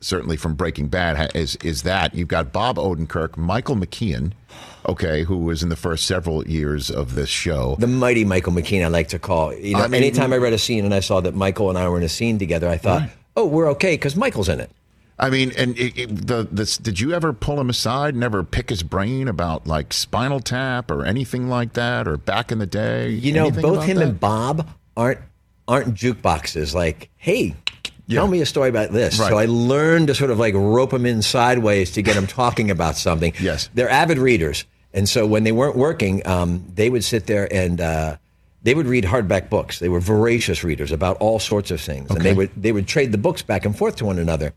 [0.01, 4.33] certainly from Breaking Bad, is is that you've got Bob Odenkirk, Michael McKean,
[4.87, 7.77] okay, who was in the first several years of this show.
[7.79, 9.55] The mighty Michael McKean, I like to call.
[9.55, 11.79] You know, I mean- anytime I read a scene and I saw that Michael and
[11.79, 14.71] I were in a scene together, I thought, oh, we're okay because Michael's in it.
[15.21, 18.69] I mean, and it, it, the this did you ever pull him aside, never pick
[18.71, 23.11] his brain about like Spinal Tap or anything like that, or back in the day?
[23.11, 24.09] You know, both him that?
[24.09, 25.19] and Bob aren't
[25.67, 26.73] aren't jukeboxes.
[26.73, 27.57] Like, hey,
[28.07, 28.21] Yeah.
[28.21, 29.19] tell me a story about this.
[29.19, 29.31] Right.
[29.31, 32.71] So I learned to sort of like rope them in sideways to get them talking
[32.71, 33.33] about something.
[33.41, 33.71] Yes.
[33.75, 37.81] they're avid readers, and so when they weren't working, um, they would sit there and.
[37.81, 38.17] Uh,
[38.61, 39.79] they would read hardback books.
[39.79, 43.13] They were voracious readers about all sorts of things, and they would they would trade
[43.13, 44.53] the books back and forth to one another.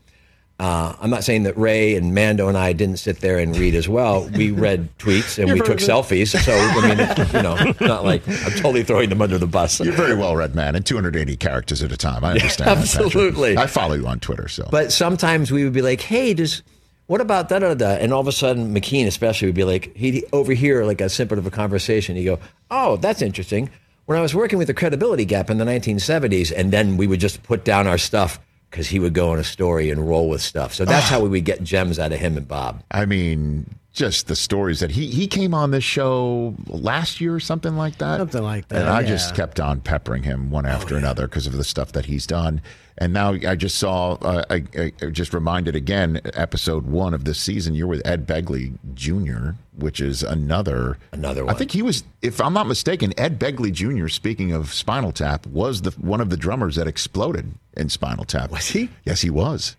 [0.62, 3.74] Uh, I'm not saying that Rhea and Mando and I didn't sit there and read
[3.74, 4.28] as well.
[4.28, 6.40] We read tweets and we took selfies.
[6.40, 9.80] So I mean, you know, not like I'm totally throwing them under the bus.
[9.80, 12.22] You're very well read man, and 280 characters at a time.
[12.22, 12.70] I understand.
[12.70, 13.06] that, Patrick.
[13.06, 13.58] absolutely.
[13.58, 14.68] I follow you on Twitter, so.
[14.70, 16.62] But sometimes we would be like, "Hey, does
[17.08, 19.96] what about da da da?" And all of a sudden, McKean especially would be like,
[19.96, 22.14] he'd overhear like a snippet of a conversation.
[22.14, 22.38] He'd go,
[22.70, 23.68] "Oh, that's interesting."
[24.06, 27.18] When I was working with the Credibility Gap in the 1970s, and then we would
[27.18, 28.38] just put down our stuff
[28.72, 30.72] because he would go on a story and roll with stuff.
[30.72, 31.10] So that's ah.
[31.10, 32.82] how we would get gems out of him and Bob.
[32.90, 37.40] I mean, just the stories that he he came on this show last year or
[37.40, 38.18] something like that.
[38.18, 39.06] Something like that, And I yeah.
[39.08, 42.62] just kept on peppering him one after another because of the stuff that he's done.
[42.98, 47.24] And now I just saw, uh, I, I I just reminded again, episode one of
[47.24, 47.74] this season.
[47.74, 51.54] You're with Ed Begley Jr., which is another Another One.
[51.54, 54.08] I think he was, if I'm not mistaken, Ed Begley Jr.
[54.08, 58.50] Speaking of Spinal Tap, was the one of the drummers that exploded in Spinal Tap.
[58.50, 58.90] Was he?
[59.04, 59.76] Yes, he was.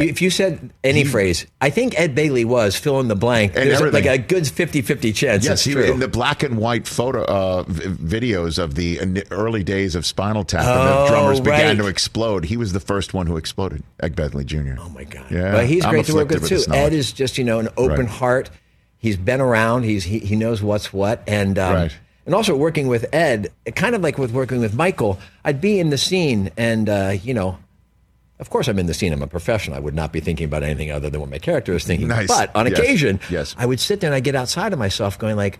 [0.00, 3.52] If you said any phrase, I think Ed Begley was fill in the blank.
[3.56, 4.04] And There's everything.
[4.06, 5.44] like a good 50-50 chance.
[5.44, 10.04] Yes, he in the black and white photo uh, videos of the early days of
[10.06, 12.44] Spinal Tap, and Oh, the drummers began to explode.
[12.44, 13.82] He was the first one who exploded.
[14.00, 14.80] Ed Begley Jr.
[14.80, 15.30] Oh my God!
[15.30, 16.62] Yeah, but he's I'm great to work with too.
[16.72, 18.08] Ed is just you know an open Right.
[18.08, 18.50] heart.
[18.98, 19.82] He's been around.
[19.84, 21.96] He's he, he knows what's what, and um, Right.
[22.26, 25.18] and also working with Ed, kind of like with working with Michael.
[25.44, 27.58] I'd be in the scene, and uh, you know,
[28.42, 29.12] of course, I'm in the scene.
[29.14, 29.76] I'm a professional.
[29.76, 32.08] I would not be thinking about anything other than what my character is thinking.
[32.08, 32.28] Nice.
[32.28, 32.78] But on Yes.
[32.78, 33.54] occasion, Yes.
[33.56, 35.58] I would sit there and I get outside of myself, going like,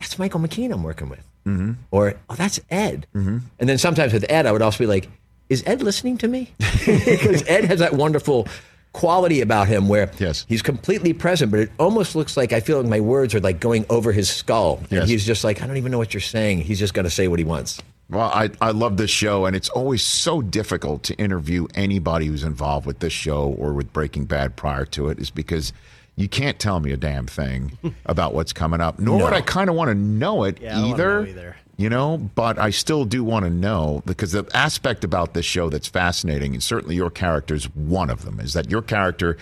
[0.00, 1.72] "That's Michael McKean I'm working with," mm-hmm.
[1.90, 3.38] or "Oh, that's Ed." Mm-hmm.
[3.58, 5.08] And then sometimes with Ed, I would also be like,
[5.48, 6.52] "Is Ed listening to me?"
[6.86, 8.46] Because Ed has that wonderful
[8.92, 10.44] quality about him where Yes.
[10.48, 13.60] he's completely present, but it almost looks like I feel like my words are like
[13.60, 14.80] going over his skull.
[14.90, 16.62] And he's just like, I don't even know what you're saying.
[16.62, 17.80] He's just going to say what he wants.
[18.10, 22.42] Well, I, I love this show, and it's always so difficult to interview anybody who's
[22.42, 25.74] involved with this show or with Breaking Bad prior to it, is because
[26.16, 28.98] you can't tell me a damn thing about what's coming up.
[28.98, 31.22] Nor would I kind of want to know it Yeah, either.
[31.22, 31.56] know either.
[31.76, 35.68] You know, but I still do want to know because the aspect about this show
[35.68, 39.36] that's fascinating, and certainly your character is one of them, is that your character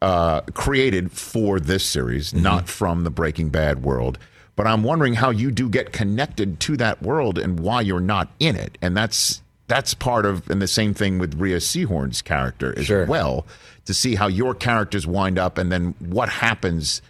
[0.00, 4.18] uh, created for this series, not from the Breaking Bad world.
[4.56, 8.28] But I'm wondering how you do get connected to that world and why you're not
[8.38, 12.78] in it, and that's that's part of, and the same thing with Rhea Seehorn's character
[12.78, 13.06] as Sure.
[13.06, 13.46] well,
[13.86, 17.00] to see how your characters wind up and then what happens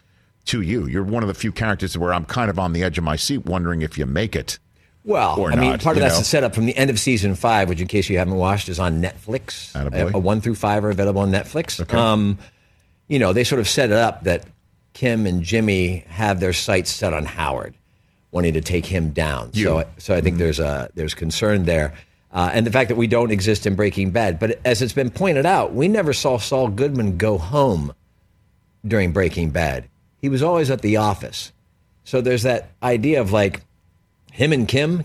[0.47, 0.87] to you.
[0.87, 3.17] You're one of the few characters where I'm kind of on the edge of my
[3.17, 4.59] seat, wondering if you make it.
[5.05, 6.21] Well, I mean, not, part of that's know?
[6.21, 8.79] the setup from the end of season five, which, in case you haven't watched, is
[8.79, 9.73] on Netflix.
[9.73, 10.15] Attaboy.
[10.15, 11.93] A, a one through five are available on Netflix.
[11.93, 12.39] Um,
[13.09, 14.47] you know, they sort of set it up that
[14.95, 17.75] Kim and Jimmy have their sights set on Howard,
[18.31, 19.51] wanting to take him down.
[19.53, 19.65] You.
[19.65, 21.93] So, so I think there's a there's concern there,
[22.33, 24.39] uh, and the fact that we don't exist in Breaking Bad.
[24.39, 27.93] But as it's been pointed out, we never saw Saul Goodman go home
[28.87, 29.89] during Breaking Bad.
[30.21, 31.53] He was always at the office.
[32.05, 33.63] So there's that idea of like
[34.33, 35.05] him and Kim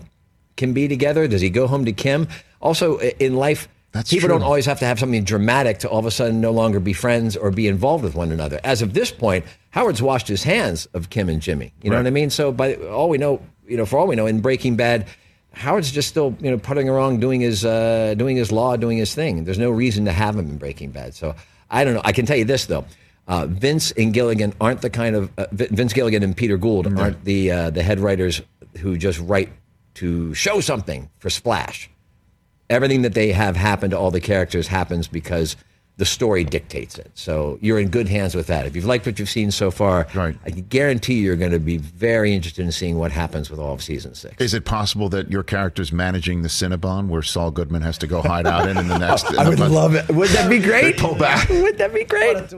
[0.56, 1.26] can be together.
[1.26, 2.28] Does he go home to Kim?
[2.60, 4.38] Also, in life, That's people true.
[4.38, 6.92] don't always have to have something dramatic to all of a sudden no longer be
[6.92, 8.60] friends or be involved with one another.
[8.64, 11.72] As of this point, Howard's washed his hands of Kim and Jimmy.
[11.82, 12.02] You know Right.
[12.02, 12.30] what I mean?
[12.30, 15.06] So, by all we know, you know, for all we know, in Breaking Bad,
[15.52, 19.14] Howard's just still, you know, putting around, doing his, uh, doing his law, doing his
[19.14, 19.44] thing.
[19.44, 21.14] There's no reason to have him in Breaking Bad.
[21.14, 21.34] So,
[21.70, 22.02] I don't know.
[22.04, 22.84] I can tell you this though.
[23.28, 27.24] Uh, Vince and Gilligan aren't the kind of uh, Vince Gilligan and Peter Gould aren't
[27.24, 28.42] the uh, the head writers
[28.78, 29.50] who just write
[29.94, 31.88] to show something for splash.
[32.68, 35.54] Everything that they have happen to all the characters happens because
[36.00, 37.10] the story dictates it.
[37.14, 38.64] So you're in good hands with that.
[38.64, 40.34] If you've liked what you've seen so far, Right.
[40.46, 43.74] I can guarantee you're going to be very interested in seeing what happens with all
[43.74, 44.34] of season six.
[44.40, 48.22] Is it possible that your character's managing the Cinnabon where Saul Goodman has to go
[48.22, 49.26] hide out in in the next?
[49.38, 50.08] I would love it.
[50.08, 50.96] Would that be great?
[50.96, 51.48] pull back.
[51.50, 52.50] Would that be great?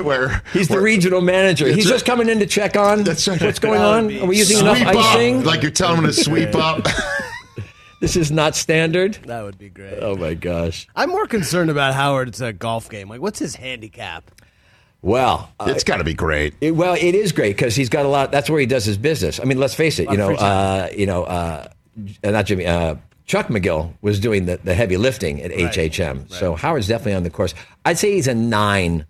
[0.00, 1.66] Where He's the regional manager.
[1.66, 3.42] He's That's just coming in to check on That's right.
[3.42, 4.16] what's going on.
[4.22, 5.38] Are we using enough sweep icing?
[5.40, 6.86] up, like you're telling him to sweep up.
[8.00, 9.14] This is not standard.
[9.26, 9.98] That would be great.
[10.00, 10.86] Oh my gosh.
[10.94, 13.08] I'm more concerned about Howard's uh, golf game.
[13.08, 14.30] Like, what's his handicap?
[15.02, 16.54] Well, uh, it's got to be great.
[16.62, 18.32] It, well, it is great because he's got a lot.
[18.32, 19.38] That's where he does his business.
[19.38, 20.10] I mean, let's face it.
[20.10, 21.68] You know, uh, you know, uh,
[22.22, 22.66] uh, not Jimmy.
[22.66, 26.30] Uh, Chuck McGill was doing the, the heavy lifting at HHM.
[26.30, 27.54] So Howard's definitely on the course.
[27.84, 29.06] I'd say he's a nine,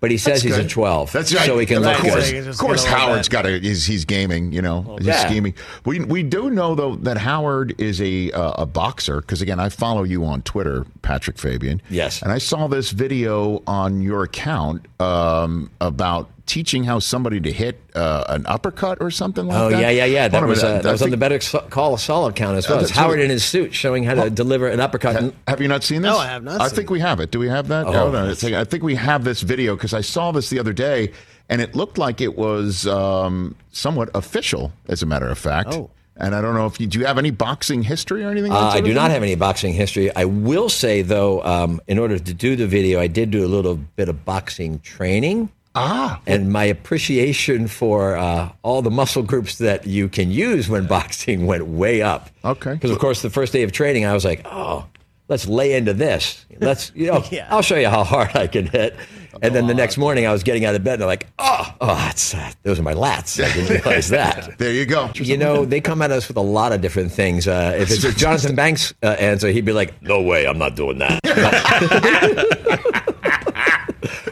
[0.00, 1.12] but he says That's he's a twelve.
[1.12, 1.46] That's right.
[1.46, 2.46] So he can of look Right, course, good.
[2.48, 4.52] Of course gonna let Howard's that- got a, He's, he's gaming.
[4.52, 5.26] You know, he's yeah.
[5.28, 5.54] scheming.
[5.84, 9.68] We we do know though that Howard is a uh, a boxer because again I
[9.68, 11.82] follow you on Twitter, Patrick Fabian.
[11.90, 12.22] Yes.
[12.22, 17.80] and I saw this video on your account um, about teaching how somebody to hit
[17.94, 19.76] uh, an uppercut or something like Oh that.
[19.76, 20.26] Oh, yeah, yeah, yeah.
[20.28, 22.78] That was uh, I that was on the Better So- Call Saul account as well.
[22.78, 25.14] Uh, It's Howard what- in his suit showing how to deliver an uppercut.
[25.16, 26.10] And- Have you not seen this?
[26.10, 26.92] No, I have not I seen think it.
[26.92, 27.30] we have it.
[27.30, 27.86] Do we have that?
[27.86, 27.92] Oh.
[27.92, 28.56] Hold on a.
[28.60, 31.12] I think we have this video because I saw this the other day,
[31.48, 35.72] and it looked like it was um, somewhat official, as a matter of fact.
[35.72, 35.90] Oh.
[36.16, 36.98] And I don't know if you do.
[36.98, 38.52] You have any boxing history or anything?
[38.52, 40.14] Uh, I do of not have any boxing history.
[40.14, 43.48] I will say though, um, in order to do the video, I did do a
[43.48, 45.48] little bit of boxing training.
[45.74, 50.86] Ah, and my appreciation for uh, all the muscle groups that you can use when
[50.86, 52.28] boxing went way up.
[52.44, 52.72] Okay.
[52.74, 54.86] Because of course, the first day of training, I was like, "Oh,
[55.28, 56.44] let's lay into this.
[56.58, 57.46] Let's, you know, Yeah.
[57.50, 58.96] I'll show you how hard I can hit."
[59.42, 61.74] And then the next morning, I was getting out of bed, and I'm like, "Oh,
[61.80, 63.42] oh, that's uh, those are my lats.
[63.42, 65.08] I didn't realize that." there you go.
[65.14, 67.46] You know, they come at us with a lot of different things.
[67.46, 70.74] Uh, if it's a Jonathan Banks uh, answer, he'd be like, "No way, I'm not
[70.74, 71.20] doing that."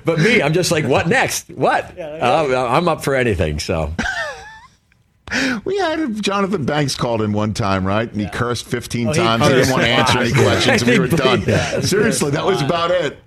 [0.08, 1.50] But me, I'm just like, "What next?
[1.50, 1.98] What?
[1.98, 3.92] Uh, I'm up for anything." So
[5.66, 8.10] we had Jonathan Banks called in one time, right?
[8.10, 9.42] And he cursed 15 Oh, he times.
[9.46, 11.82] He didn't want to answer any questions, and we were I think- done.
[11.82, 13.18] Seriously, that was about it.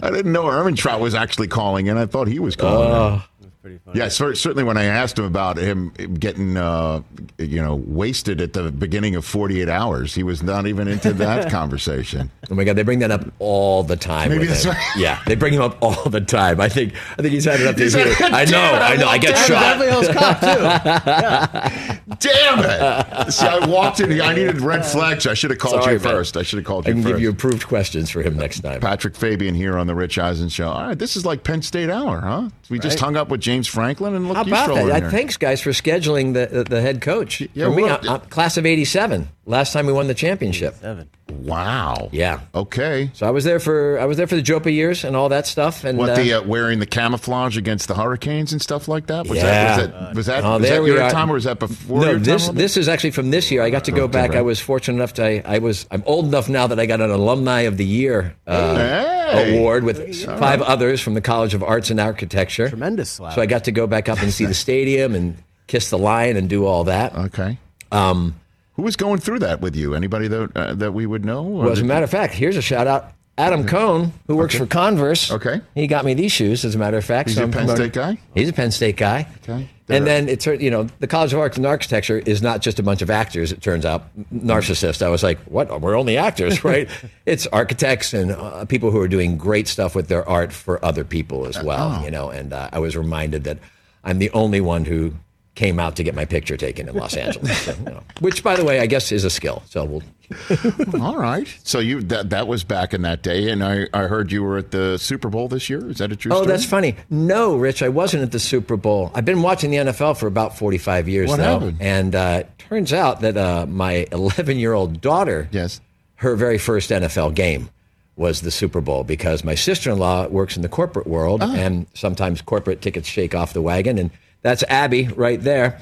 [0.00, 1.98] I didn't know Ehrmantraut was actually calling in.
[1.98, 3.22] I thought he was calling in.
[3.62, 3.98] Pretty funny.
[3.98, 7.02] Yeah, cer- certainly when I asked him about him getting, uh,
[7.36, 11.50] you know, wasted at the beginning of 48 hours, he was not even into that
[11.52, 12.30] conversation.
[12.50, 14.30] Oh my God, they bring that up all the time.
[14.30, 14.72] Maybe that's him.
[14.72, 14.96] right.
[14.96, 16.58] Yeah, they bring him up all the time.
[16.58, 18.14] I think I think he's had it up to his He's ear.
[18.14, 19.08] had- I know, it, I know.
[19.08, 19.78] I get damn it, shot.
[19.78, 21.96] Beverly Hills Cop too.
[22.18, 23.32] Damn it!
[23.32, 24.20] See, I walked in.
[24.20, 25.26] I needed red flags.
[25.26, 26.08] I should have called Sorry, you man.
[26.12, 26.36] first.
[26.36, 26.92] I should have called you.
[26.92, 27.12] I you can first.
[27.14, 28.80] give you approved questions for him next time.
[28.80, 30.68] Patrick Fabian here on the Rich Eisen Show.
[30.68, 32.48] All right, this is like Penn State Hour, huh?
[32.68, 34.84] We just hung up with James Franklin and look, How about that?
[34.84, 35.06] here.
[35.06, 37.40] Uh, Thanks, guys, for scheduling the the head coach.
[37.54, 39.28] Yeah, for me, well, I- I'm class of '87.
[39.46, 40.76] Last time we won the championship.
[40.80, 41.08] Seven.
[41.28, 42.08] Wow.
[42.12, 42.40] Yeah.
[42.54, 43.10] Okay.
[43.14, 45.46] So I was there for I was there for the JoePa years and all that
[45.46, 45.82] stuff.
[45.84, 49.26] And What uh, the uh, wearing the camouflage against the hurricanes and stuff like that?
[49.26, 49.76] Was Yeah.
[49.76, 51.10] that was that was that, Oh, was there that we your are.
[51.10, 52.54] time or was that before no, your this time?
[52.56, 53.62] this is actually from this year.
[53.62, 54.30] I got to go back.
[54.30, 54.38] right.
[54.38, 57.00] I was fortunate enough to I, I was I'm old enough now that I got
[57.00, 59.09] an alumni of the year uh, Hey.
[59.30, 62.68] Award with five others from the College of Arts and Architecture.
[62.68, 63.34] Tremendous slap.
[63.34, 66.36] So I got to go back up and see the stadium and kiss the lion
[66.36, 67.14] and do all that.
[67.14, 67.58] Okay.
[67.92, 68.36] Um,
[68.74, 69.94] Who was going through that with you?
[69.94, 71.42] Anybody that uh, that we would know?
[71.42, 73.12] Well, as a matter of fact, here's a shout out.
[73.40, 75.30] Adam Cohn, who works for Converse.
[75.30, 75.60] Okay.
[75.74, 77.30] He got me these shoes, as a matter of fact.
[77.30, 78.18] He's so a I'm Penn promoting- State guy?
[78.34, 79.26] He's a Penn State guy.
[79.42, 79.68] Okay.
[79.88, 82.82] And then it's you know the College of Arts and Architecture is not just a
[82.82, 83.50] bunch of actors.
[83.50, 85.02] It turns out narcissist.
[85.02, 85.80] I was like, what?
[85.80, 86.88] We're only actors, right?
[87.26, 91.02] it's architects and uh, people who are doing great stuff with their art for other
[91.02, 91.96] people as well.
[91.98, 92.04] Oh.
[92.04, 93.58] You know, and uh, I was reminded that
[94.04, 95.14] I'm the only one who
[95.60, 98.56] came out to get my picture taken in Los Angeles, So, you know, which, by
[98.56, 99.62] the way, I guess is a skill.
[99.68, 100.02] So we'll
[101.00, 101.46] All right.
[101.64, 104.58] So you that that was back in that day, and I, I heard you were
[104.58, 105.90] at the Super Bowl this year.
[105.90, 106.40] Is that a true story?
[106.40, 106.56] Oh, story?
[106.56, 106.94] that's funny.
[107.10, 109.10] No, Rich, I wasn't at the Super Bowl.
[109.14, 111.54] I've been watching the NFL for about 45 years What now.
[111.58, 111.76] happened?
[111.80, 115.80] And uh, turns out that uh, my 11 year old daughter, Yes.
[116.16, 117.68] her very first NFL game
[118.16, 121.52] was the Super Bowl because my sister in law works in the corporate world Ah.
[121.54, 123.98] and sometimes corporate tickets shake off the wagon.
[123.98, 124.10] And
[124.42, 125.78] that's Abby right there.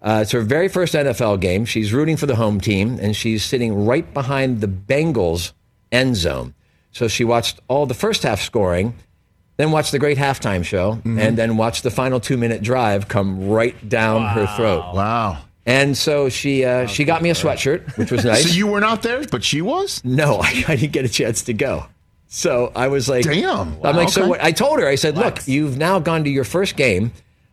[0.00, 1.64] Uh, it's her very first NFL game.
[1.64, 5.52] She's rooting for the home team and she's sitting right behind the Bengals
[5.92, 6.54] end zone.
[6.90, 8.94] So she watched all the first half scoring,
[9.58, 11.18] then watched the great halftime show, Mm-hmm.
[11.18, 14.92] and then watched the final two minute drive come right down her throat.
[14.94, 15.38] Wow.
[15.64, 18.48] And so she uh, she got me a sweatshirt, which was nice.
[18.50, 20.02] So you were not there, but she was.
[20.04, 21.86] No, I, I didn't get a chance to go.
[22.26, 23.76] So I was like, Damn.
[23.84, 24.42] I'm like, so what?
[24.42, 27.12] I told her, I said, look, you've now gone to your first game.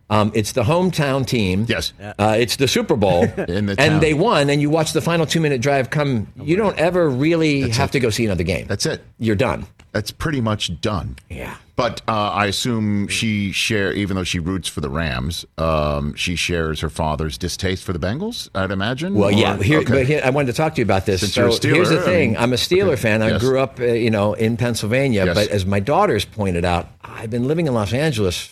[0.10, 1.66] Um, it's the hometown team.
[1.70, 1.93] Yes.
[2.18, 3.24] Uh, it's the Super Bowl.
[3.47, 3.99] In the and town.
[3.99, 6.28] they won, and you watch the final two minute drive come.
[6.36, 8.66] You don't ever really have to go see another game.
[8.68, 9.01] That's it.
[9.20, 9.68] You're done.
[9.91, 11.16] That's pretty much done.
[11.30, 11.55] Yeah.
[11.76, 16.36] But uh, I assume she share, even though she roots for the Rams, um, she
[16.36, 18.49] shares her father's distaste for the Bengals.
[18.53, 19.16] I'd imagine.
[19.16, 19.57] Well, yeah.
[19.57, 19.93] Or- Here, okay.
[19.93, 21.22] but here, I wanted to talk to you about this.
[21.22, 23.01] Since so you're a Steeler, here's the I thing: I'm a Steeler Okay.
[23.01, 23.22] fan.
[23.24, 23.41] I Yes.
[23.41, 25.26] grew up, uh, you know, in Pennsylvania.
[25.26, 25.36] Yes.
[25.36, 28.51] But as my daughters pointed out, I've been living in Los Angeles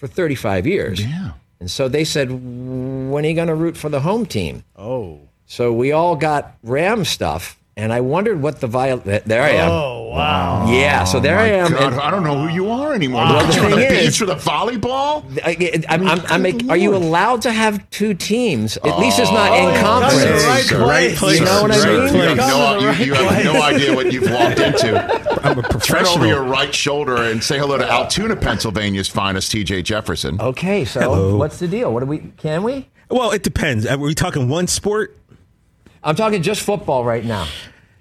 [0.00, 1.04] for 35 years.
[1.04, 1.32] Yeah.
[1.60, 5.20] And so they said, "When are you going to root for the home team?" Oh.
[5.44, 8.98] So we all got Ram stuff, and I wondered what the viol.
[8.98, 9.70] There I am.
[9.70, 10.70] Oh, wow.
[10.70, 11.04] Yeah.
[11.04, 11.72] So there oh, My I am.
[11.72, 13.22] God, and- I don't know who you are anymore.
[13.22, 15.24] Well, the you the thing beach is- with a volleyball.
[15.44, 18.76] I, I'm, I'm, I'm Good like, are you allowed to have two teams?
[18.78, 20.22] At least it's not oh, in you've conference.
[20.22, 20.82] the right Sir.
[20.84, 21.18] place.
[21.18, 21.38] place.
[21.38, 22.14] You know what I mean?
[22.14, 25.40] You have, no, to you, you have no idea what you've walked into.
[25.44, 26.14] I'm a professional.
[26.14, 29.82] Turn over your right shoulder and say hello to Altoona, Pennsylvania's finest, T.J.
[29.82, 30.40] Jefferson.
[30.40, 31.36] Okay, so Hello.
[31.36, 31.92] what's the deal?
[31.92, 32.18] What do we?
[32.36, 32.88] Can we?
[33.08, 33.86] Well, it depends.
[33.86, 35.16] Are we talking one sport?
[36.02, 37.46] I'm talking just football right now.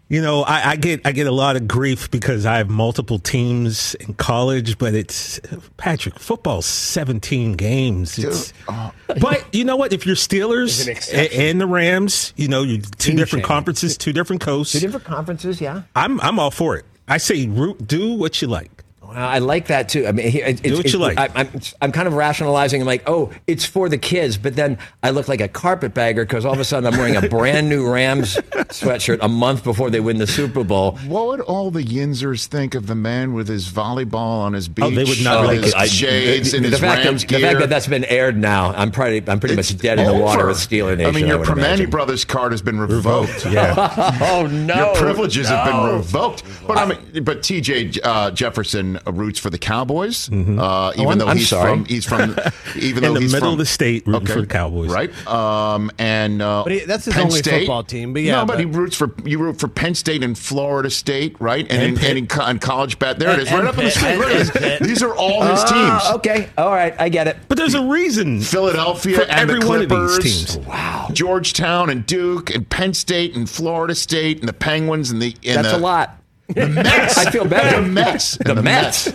[0.09, 3.19] You know, I, I get I get a lot of grief because I have multiple
[3.19, 5.39] teams in college, but it's
[5.77, 6.17] Patrick.
[6.17, 8.17] Football's 17 games.
[8.17, 8.91] It's, oh.
[9.21, 9.93] but you know what?
[9.93, 13.43] If you're Steelers and, and the Rams, you know, you two different champion.
[13.43, 14.73] conferences, two different coasts.
[14.73, 15.83] Two different conferences, yeah.
[15.95, 16.85] I'm I'm all for it.
[17.07, 18.83] I say root, do what you like.
[19.09, 20.05] Well, I like that too.
[20.05, 21.17] I mean, it, it's, Do what it's- you like.
[21.17, 21.49] I, I'm,
[21.81, 22.79] I'm kind of rationalizing.
[22.81, 26.45] I'm like, oh, it's for the kids, but then I look like a carpetbagger because
[26.45, 29.99] all of a sudden I'm wearing a brand new Rams sweatshirt a month before they
[29.99, 30.97] win the Super Bowl.
[31.07, 34.85] What would all the Yinzers think of the man with his volleyball on his beach?
[34.85, 35.77] Oh, they would not with like his it.
[35.77, 37.39] I- shades the, and the his fact Rams that, gear.
[37.39, 40.05] The fact that that's been aired now, I'm probably I'm pretty much It's dead in
[40.05, 41.15] the water with Steeler Nation.
[41.15, 41.89] I mean, your would Primanti.
[41.89, 43.45] Brothers card has been revoked.
[43.47, 44.15] Yeah.
[44.29, 44.75] Oh no!
[44.75, 46.43] Your privileges have been revoked.
[46.67, 47.93] But I mean, but T.J.
[48.03, 51.71] Uh, Jefferson roots for the Cowboys, uh, even Oh, I'm- though I'm he's sorry.
[51.73, 52.35] from he's from
[52.75, 54.89] even In though the he's middle from, of the state rooting for the Cowboys.
[54.89, 55.09] right?
[55.27, 57.59] Um, and uh, But he- that's his Penn only State.
[57.61, 60.23] football team, but yeah, no, but, but- he roots for you root for Penn State
[60.23, 61.65] and Florida State, right?
[61.69, 62.09] And, in, Pitt.
[62.09, 63.89] and in, co- in college bet, there it And- is, right and up on the
[63.89, 63.93] Pitt.
[63.93, 64.17] screen.
[64.19, 64.87] Look at And this.
[64.87, 65.71] These are all his teams.
[65.75, 67.37] Ah, okay, all right, I get it.
[67.47, 68.41] But there's a reason.
[68.41, 70.19] Philadelphia For and every the one of Clippers.
[70.19, 70.67] these teams.
[70.67, 71.07] Wow.
[71.13, 75.57] Georgetown and Duke and Penn State and Florida State and the Penguins and the and
[75.57, 76.15] That's the, a lot.
[76.49, 77.17] The Mets.
[77.17, 77.81] I feel better.
[77.81, 78.37] The Mets.
[78.43, 79.11] The, And Mets.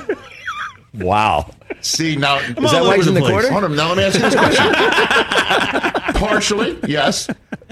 [0.94, 1.50] wow.
[1.80, 3.30] See now, Is that all why he's over in the the place.
[3.30, 3.50] quarter?
[3.52, 6.14] Hold on, now let me ask you this question.
[6.14, 7.28] Partially, yes.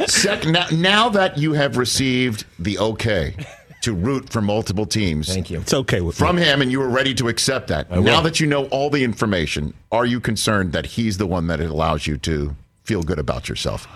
[0.07, 3.35] Second, now, now that you have received the okay
[3.83, 5.61] to root for multiple teams, Thank you.
[5.61, 6.43] It's okay with from me.
[6.43, 7.89] him, and you were ready to accept that.
[7.91, 8.03] will.
[8.03, 11.61] Now that you know all the information, are you concerned that he's the one that
[11.61, 12.55] allows you to
[12.85, 13.87] feel good about yourself?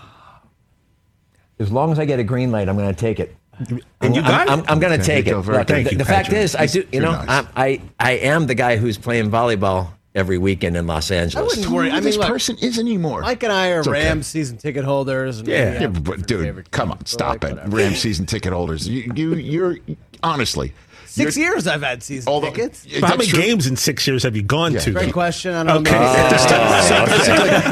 [1.59, 3.35] As long as I get a green light, I'm going to take it.
[3.59, 4.65] And you oh, I'm, got I'm.
[4.69, 5.35] I'm going to take it.
[5.37, 5.85] Nico, Look, good.
[5.85, 6.87] the, Thank the fact is, I do.
[6.93, 7.29] You know, nice.
[7.29, 11.57] I, I I am the guy who's playing volleyball every weekend in Los Angeles.
[11.57, 11.91] wouldn't worry.
[11.91, 13.21] Who I this look, person is anymore.
[13.21, 14.23] Mike and I are It's okay.
[14.23, 15.39] Season ticket holders.
[15.41, 15.73] And Yeah.
[15.73, 17.51] we Yeah, uh, but dude, come on, stop like, it.
[17.57, 17.77] whatever.
[17.77, 18.89] Ram season ticket holders.
[18.89, 19.79] You, you, you're
[20.23, 20.73] honestly.
[21.17, 22.85] 6 you're- years I've had season although- tickets.
[22.87, 23.41] Yeah, How many true.
[23.41, 24.81] games in six years have you gone Yeah.
[24.81, 24.91] to?
[24.93, 25.55] Great question.
[25.55, 25.93] I don't Okay.
[25.99, 26.13] know.
[26.13, 27.65] If the, Ste- so basically, if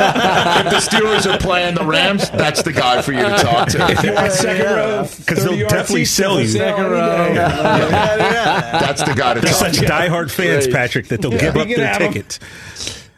[0.70, 4.30] the Steelers are playing the Rams, that's the guy for you to talk to.
[4.30, 6.49] second row, Because they'll definitely sell you.
[6.49, 7.34] Second row.
[7.34, 11.86] That's the guy to They're talk such diehard fans, Patrick, that they'll give up their
[11.86, 12.12] have 'em.
[12.12, 12.38] ticket.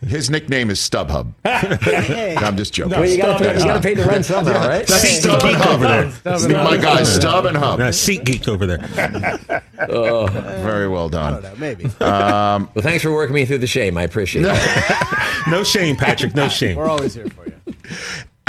[0.03, 1.33] His nickname is StubHub.
[1.45, 2.93] I'm just joking.
[2.99, 4.87] Well, you got to pay, you got to pay the rent somehow, right?
[4.87, 6.39] That's Stub Stub and Geek over there.
[6.39, 6.51] Hub.
[6.71, 7.81] My guy, Stub and Hub.
[7.81, 9.63] Uh, seat geek over there.
[9.89, 11.45] oh, Very well done.
[11.59, 11.91] Maybe.
[11.99, 13.97] Well, thanks for working me through the shame.
[13.97, 14.57] I appreciate it.
[15.49, 16.35] No shame, Patrick.
[16.35, 16.77] No shame.
[16.77, 17.55] We're always here for you.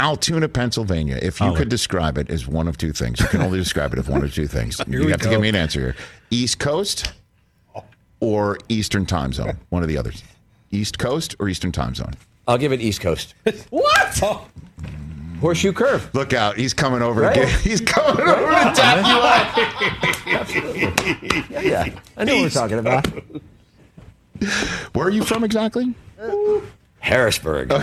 [0.00, 1.16] Altoona, Pennsylvania.
[1.22, 1.54] If you Oh.
[1.54, 4.24] could describe it as one of two things, you can only describe it as one
[4.24, 4.80] of two things.
[4.88, 5.96] you we have to give me an answer here:
[6.30, 7.12] East Coast
[8.18, 9.58] or Eastern Time Zone.
[9.68, 10.24] One of the others.
[10.70, 12.12] East Coast or Eastern Time Zone.
[12.46, 13.34] I'll give it East Coast.
[13.70, 14.20] What?
[14.22, 14.46] Oh.
[15.40, 16.10] Horseshoe curve.
[16.14, 16.56] Look out!
[16.56, 17.34] He's coming over Right?
[17.34, 17.48] to get.
[17.60, 19.56] He's coming over to tap you up.
[21.62, 23.06] Yeah, I know what we're talking about.
[24.94, 25.94] Where are you from exactly?
[27.00, 27.68] Harrisburg.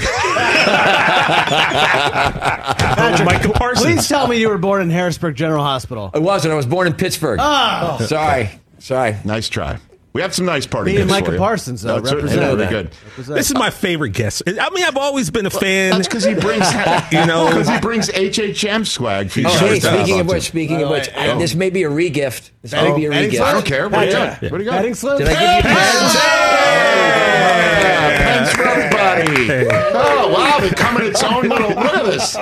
[3.23, 3.85] Micah Parsons.
[3.85, 6.11] Please tell me you were born in Harrisburg General Hospital.
[6.13, 6.53] I wasn't.
[6.53, 7.39] I was born in Pittsburgh.
[7.41, 7.97] Oh.
[8.05, 8.49] Sorry.
[8.79, 9.15] Sorry.
[9.23, 9.77] Nice try.
[10.15, 11.37] We have some nice party Me and games Micah for you.
[11.39, 12.69] Parsons, though, That's represent really that.
[12.69, 12.89] good.
[13.17, 14.43] This is my favorite guest.
[14.47, 15.91] I mean, I've always been a fan.
[15.91, 16.65] That's because he brings,
[17.11, 19.47] You know- because he brings HHM swag for you.
[19.49, 21.83] Oh, hey, to have speaking of which, speaking of which, way, uh, this may be
[21.83, 22.51] a regift.
[22.61, 23.41] This may be a regift.
[23.41, 23.89] I don't care.
[23.89, 24.41] What do you got?
[24.41, 24.49] Yeah.
[24.51, 24.77] What do you got?
[24.77, 25.17] Betting slip?
[25.17, 25.73] Did I give you Yeah,
[28.13, 28.25] Pens
[29.25, 29.97] for.
[29.97, 31.69] Oh wow, they come in its own little.
[31.69, 32.35] Look at this.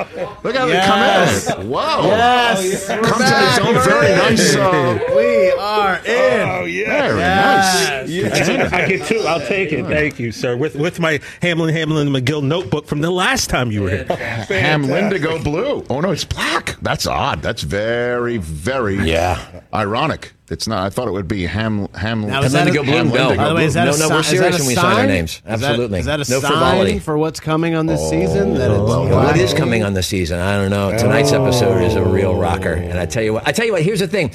[0.44, 1.46] Look how Yes.
[1.46, 1.70] they come in.
[1.72, 2.08] Whoa.
[2.08, 2.88] Yes.
[2.88, 4.56] Comes in its own very nice.
[4.56, 6.50] Uh, We are in.
[6.50, 7.08] Oh yeah.
[7.08, 8.74] very nice.
[8.74, 9.20] I get two.
[9.22, 9.86] I'll take it.
[9.86, 10.56] Thank you, sir.
[10.56, 14.06] With with my Hamlin Hamlin McGill notebook from the last time you were here.
[14.06, 15.86] Hamlindigo blue.
[15.90, 16.76] Oh no, it's black.
[16.82, 17.42] That's odd.
[17.42, 19.40] That's very, very Yeah.
[19.74, 20.86] ironic It's not.
[20.86, 22.22] I thought it would be Ham Ham.
[22.22, 23.36] Now, is that a- Bloom, Ham no.
[23.36, 25.08] By the way, is that no, a no, si- we're serious when we sign our
[25.08, 25.32] names.
[25.32, 26.00] Is that- Absolutely.
[26.00, 27.00] Is that a no sign frivolity.
[27.00, 28.54] for what's coming on this oh, season?
[28.54, 30.40] That it's well, Well, it is coming on the season.
[30.40, 30.98] I don't know.
[30.98, 31.44] Tonight's oh.
[31.44, 33.48] episode is a real rocker, and I tell you what.
[33.48, 33.82] I tell you what.
[33.82, 34.32] Here's the thing.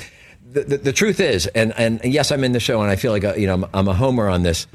[0.51, 3.13] The, the, the truth is, and, and yes, I'm in the show, and I feel
[3.13, 4.67] like a, you know I'm, I'm a homer on this.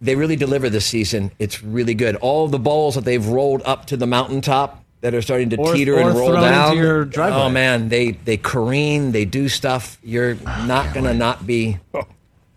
[0.00, 1.32] They really deliver this season.
[1.40, 2.14] It's really good.
[2.16, 5.74] All the balls that they've rolled up to the mountaintop that are starting to Or-
[5.74, 6.76] teeter or and roll thrown into down.
[6.76, 7.40] your driveway.
[7.40, 9.12] Oh man, they they careen.
[9.12, 9.98] They do stuff.
[10.02, 10.34] You're
[10.66, 11.78] not gonna not be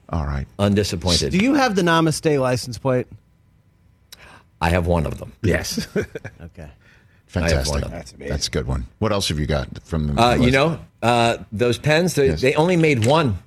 [0.10, 0.48] All right.
[0.60, 1.32] undisappointed.
[1.32, 3.08] Do you have the Namaste license plate?
[4.60, 5.34] I have one of them.
[5.42, 5.88] Yes.
[6.42, 6.70] Okay.
[7.28, 7.72] Fantastic.
[7.74, 7.92] one of.
[7.92, 8.88] That's, That's a good one.
[9.00, 10.22] What else have you got from the?
[10.22, 12.42] Uh, you know, uh, those pens, they, Yes.
[12.42, 13.38] they only made one.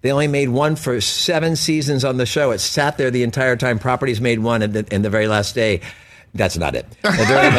[0.00, 2.50] They only made one for seven seasons on the show.
[2.52, 3.78] It sat there the entire time.
[3.78, 5.82] Properties made one, and the, and the very last day,
[6.34, 6.86] that's not it.
[7.02, 7.50] The very,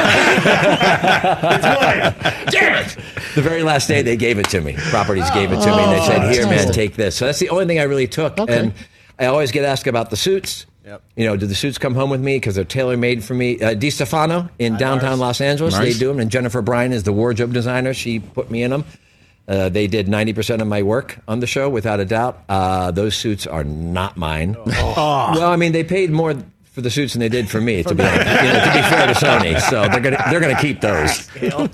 [2.52, 2.98] Damn it!
[3.36, 4.74] The very last day, they gave it to me.
[4.90, 7.50] Properties gave it to me, and they said, "Here, man, take this." So that's the
[7.50, 8.38] only thing I really took.
[8.38, 8.58] Okay.
[8.58, 8.74] And
[9.20, 10.66] I always get asked about the suits.
[10.86, 11.02] Yep.
[11.16, 13.60] You know, do the suits come home with me because they're tailor made for me?
[13.60, 15.94] Uh, Di Stefano in downtown Los Angeles, Nice.
[15.94, 17.94] they do them, and Jennifer Bryan is the wardrobe designer.
[17.94, 18.86] She put me in them.
[19.48, 22.44] Uh, they did 90% of my work on the show, without a doubt.
[22.50, 24.56] Uh, those suits are not mine.
[24.66, 26.36] Well, I mean, they paid more
[26.76, 28.82] for the suits than they did for me, to be, honest, you know, to be
[28.82, 29.60] fair to Sony.
[29.62, 31.28] So they're going to they're gonna keep those.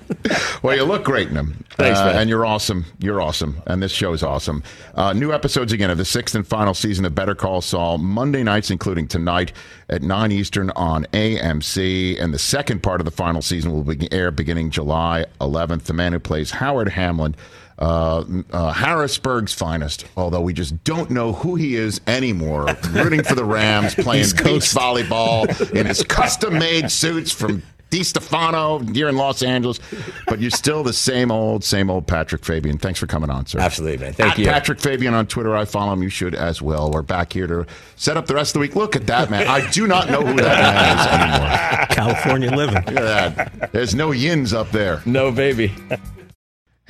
[0.61, 1.63] Well, you look great in them.
[1.71, 2.17] Thanks, Uh, man.
[2.19, 2.85] And you're awesome.
[2.99, 3.59] You're awesome.
[3.65, 4.61] And this show is awesome.
[4.93, 8.43] Uh, new episodes again of the sixth and final season of Better Call Saul, Monday
[8.43, 9.51] nights, including tonight
[9.89, 12.21] at 9 Eastern on AMC.
[12.21, 15.83] And the second part of the final season will be air beginning July 11th.
[15.83, 17.35] The man who plays Howard Hamlin.
[17.81, 18.23] Uh,
[18.53, 22.67] uh, Harrisburg's finest, although we just don't know who he is anymore.
[22.91, 24.77] Rooting for the Rams, playing East beach Coast.
[24.77, 29.79] volleyball in his custom made suits from Di Stefano here in Los Angeles.
[30.27, 32.77] But you're still the same old, same old Patrick Fabian.
[32.77, 33.57] Thanks for coming on, sir.
[33.59, 34.13] Absolutely, man.
[34.13, 34.45] Thank At you.
[34.45, 35.55] Patrick Fabian on Twitter.
[35.55, 36.03] I follow him.
[36.03, 36.91] You should as well.
[36.91, 37.65] We're back here to
[37.95, 38.75] set up the rest of the week.
[38.75, 39.47] Look at that, man.
[39.47, 41.87] I do not know who that man is anymore.
[41.89, 42.75] California living.
[42.75, 43.71] Look at that.
[43.73, 45.01] There's no yins up there.
[45.07, 45.73] No, baby.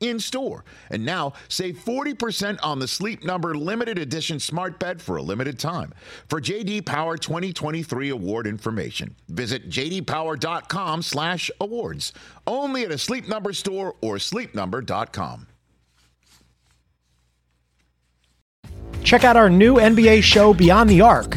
[0.00, 0.64] in store.
[0.90, 5.58] And now save 40% on the Sleep Number limited edition smart bed for a limited
[5.58, 5.94] time.
[6.28, 12.12] For JD Power 2023 award information, visit jdpower.com/awards.
[12.46, 15.46] Only at a Sleep Number store or sleepnumber.com.
[19.02, 21.36] Check out our new NBA show, Beyond the Arc,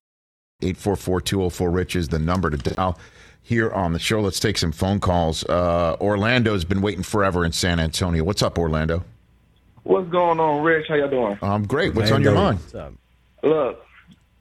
[0.61, 2.97] 844-204-RICH is the number to dial
[3.41, 4.21] here on the show.
[4.21, 5.43] Let's take some phone calls.
[5.43, 8.23] Uh, Orlando's been waiting forever in San Antonio.
[8.23, 9.03] What's up, Orlando?
[9.83, 10.87] What's going on, Rich?
[10.87, 11.39] How y'all doing?
[11.41, 11.95] I'm um, great.
[11.95, 12.59] What's on your mind?
[13.43, 13.83] Look,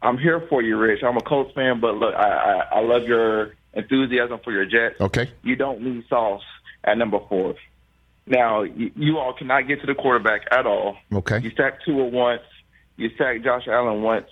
[0.02, 1.02] I'm here for you, Rich.
[1.02, 5.00] I'm a Colts fan, but look, I, I, I love your enthusiasm for your Jets.
[5.00, 5.30] Okay.
[5.42, 6.42] You don't need sauce
[6.84, 7.54] at number four.
[8.26, 10.96] Now, you, you all cannot get to the quarterback at all.
[11.12, 11.40] Okay.
[11.40, 12.42] You sacked Tua once.
[12.96, 14.28] You sacked Josh Allen once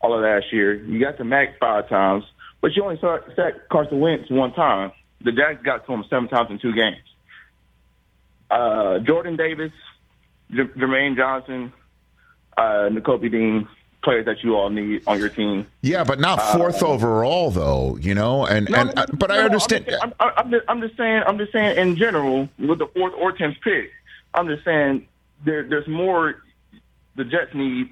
[0.00, 0.74] all of last year.
[0.74, 2.24] You got to Mac five times,
[2.60, 4.92] but you only saw- sacked Carson Wentz one time.
[5.22, 6.96] The Jags got to him seven times in two games.
[8.50, 9.72] Uh, Jordan Davis,
[10.50, 11.72] J- Jermaine Johnson,
[12.56, 13.68] uh, Nakobe Dean,
[14.02, 15.66] players that you all need on your team.
[15.82, 17.96] Yeah, but not fourth overall, though.
[18.00, 19.84] You know, and Uh, No, and no, uh, but I understand.
[20.02, 21.22] I'm just, I'm, I'm, just, I'm just saying.
[21.26, 23.90] I'm just saying in general with the fourth or tenth pick.
[24.34, 25.06] I'm just saying
[25.44, 26.42] there, there's more
[27.16, 27.90] the Jets need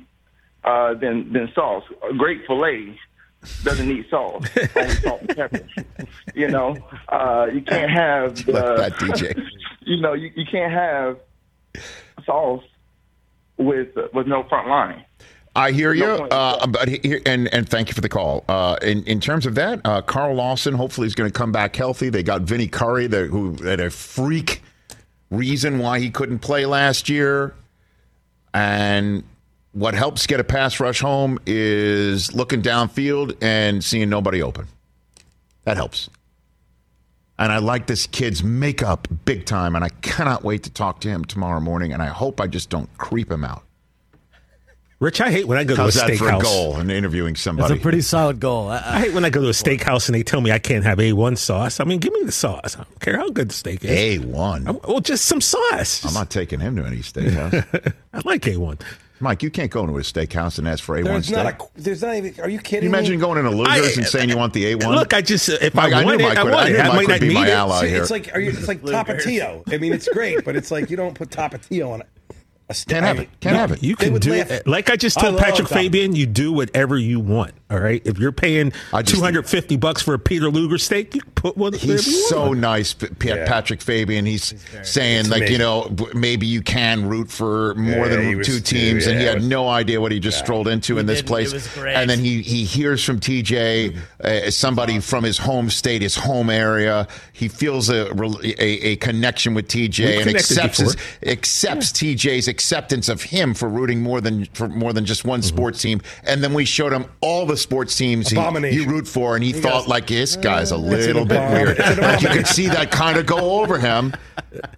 [0.64, 1.84] uh, than than sauce.
[2.08, 2.98] A great fillet
[3.62, 4.44] doesn't need sauce.
[4.76, 5.60] Only salt and pepper.
[6.34, 6.76] You know,
[7.08, 9.40] uh, you can't have uh, that, DJ.
[9.80, 11.18] you know, you, you can't have
[12.24, 12.64] sauce
[13.56, 15.04] with with no front line.
[15.56, 18.44] I hear you, No uh, but here, and and thank you for the call.
[18.48, 21.74] Uh, in in terms of that, uh, Carl Lawson hopefully is going to come back
[21.74, 22.10] healthy.
[22.10, 24.62] They got Vinny Curry, the, who had a freak
[25.30, 27.54] reason why he couldn't play last year,
[28.54, 29.24] and
[29.78, 34.66] what helps get a pass rush home is looking downfield and seeing nobody open.
[35.64, 36.10] That helps.
[37.38, 41.08] And I like this kid's makeup big time, and I cannot wait to talk to
[41.08, 41.92] him tomorrow morning.
[41.92, 43.62] And I hope I just don't creep him out.
[44.98, 47.34] Rich, I hate when I go How's to a that for a goal and interviewing
[47.34, 47.74] That's somebody?
[47.74, 48.66] a pretty solid goal.
[48.66, 50.58] I, I I, hate when I go to a steakhouse and they tell me I
[50.58, 51.78] can't have A1 sauce.
[51.78, 52.74] I mean, give me the sauce.
[52.74, 53.90] I don't care how good the steak is.
[53.92, 54.66] A one.
[54.66, 56.04] I- well, just some sauce.
[56.04, 57.92] I'm not taking him to any steakhouse.
[58.12, 58.80] I like A1.
[59.20, 61.36] Mike, you can't go into a steakhouse and ask for A one There's steak.
[61.44, 61.46] not
[61.76, 61.80] a.
[61.80, 62.40] There's not even.
[62.40, 63.20] Are you kidding Can you imagine me?
[63.20, 64.94] going into Lugers I- and saying you want the A one?
[64.94, 66.68] Look, I just if Mike, I I knew want it, Mike I would- I want
[66.70, 66.80] it.
[66.80, 67.50] I Mike might not be need my it.
[67.52, 67.80] ally.
[67.80, 68.00] See, here.
[68.02, 69.62] it's like are you, it's like tapatio.
[69.72, 72.17] I mean, it's great, but it's like you don't put tapatio on a, a steak.
[72.86, 73.28] Can't have it.
[73.40, 73.82] Can't have it.
[73.82, 74.50] You can do laugh.
[74.50, 74.66] it.
[74.66, 75.78] Like I just told love Patrick them.
[75.78, 77.52] Fabian, you do whatever you want.
[77.70, 78.00] All right.
[78.04, 81.72] If you're paying I just- 250 bucks for a Peter Luger steak, you put one.
[81.72, 82.60] wherever you He's so want.
[82.60, 83.46] nice, P- P- Yeah.
[83.46, 84.24] Patrick Fabian.
[84.26, 88.34] He's saying It's like you know maybe you can root for more Yeah, than he
[88.36, 91.06] was- two teams, and he had was- no idea what he just strolled into in
[91.06, 91.48] this place.
[91.50, 91.94] It was great.
[91.94, 96.48] And then he he hears from TJ, uh, somebody from his home state, his home
[96.50, 97.06] area.
[97.32, 98.08] He feels a
[98.44, 101.28] a, a connection with We TJ and connected accepts his, before.
[101.32, 105.28] accepts TJ's acceptance of him for rooting more than for more than just Mm-hmm.
[105.30, 106.00] one sports team.
[106.24, 108.36] And then we showed him all the sports teams he,
[108.70, 111.98] he root for, and he, thought goes, like this guy's a little bit abomin- weird.
[111.98, 114.12] Like you could see that kind of go over him.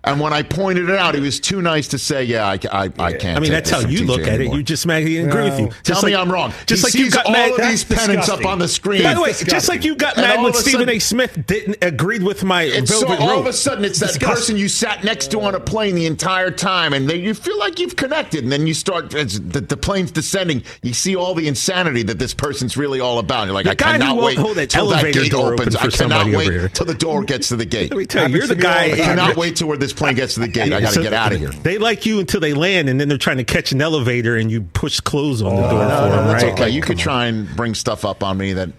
[0.04, 2.84] And when I pointed it out, he was too nice to say, "Yeah, I, I,
[2.98, 4.52] I can't." I mean, take that's this how you TJ look at it.
[4.52, 5.66] You just mad he didn't agree with you.
[5.68, 6.52] Just Tell like, me I'm wrong.
[6.66, 7.50] Just he like you got all mad.
[7.52, 9.02] of these That's pennants up on the screen.
[9.02, 9.54] By the way, disgusting.
[9.54, 10.98] just like you got And mad when Stephen A.
[10.98, 14.68] Smith didn't agreed with my It's so all of a sudden it's that person you
[14.68, 17.96] sat next to on a plane the entire time, and then you feel like you've
[17.96, 20.62] connected, and then you start as the, the plane's descending.
[20.82, 23.44] You see all the insanity that this person's really all about.
[23.46, 25.76] You're like, The I cannot wait hold that till that elevator gate door opens.
[25.76, 26.68] open I for cannot somebody wait over here.
[26.70, 27.90] till the door gets to the gate.
[27.90, 28.84] Let me tell you, you're the to me all guy.
[28.92, 30.72] I cannot wait till where this plane gets to the gate.
[30.72, 31.50] I got to So get out of here.
[31.50, 34.50] They like you until they land, and then they're trying to catch an elevator, and
[34.50, 36.52] you push clothes on the oh, door Oh, No, for no, them, that's right?
[36.54, 36.70] okay.
[36.70, 38.70] You could try and bring stuff up on me that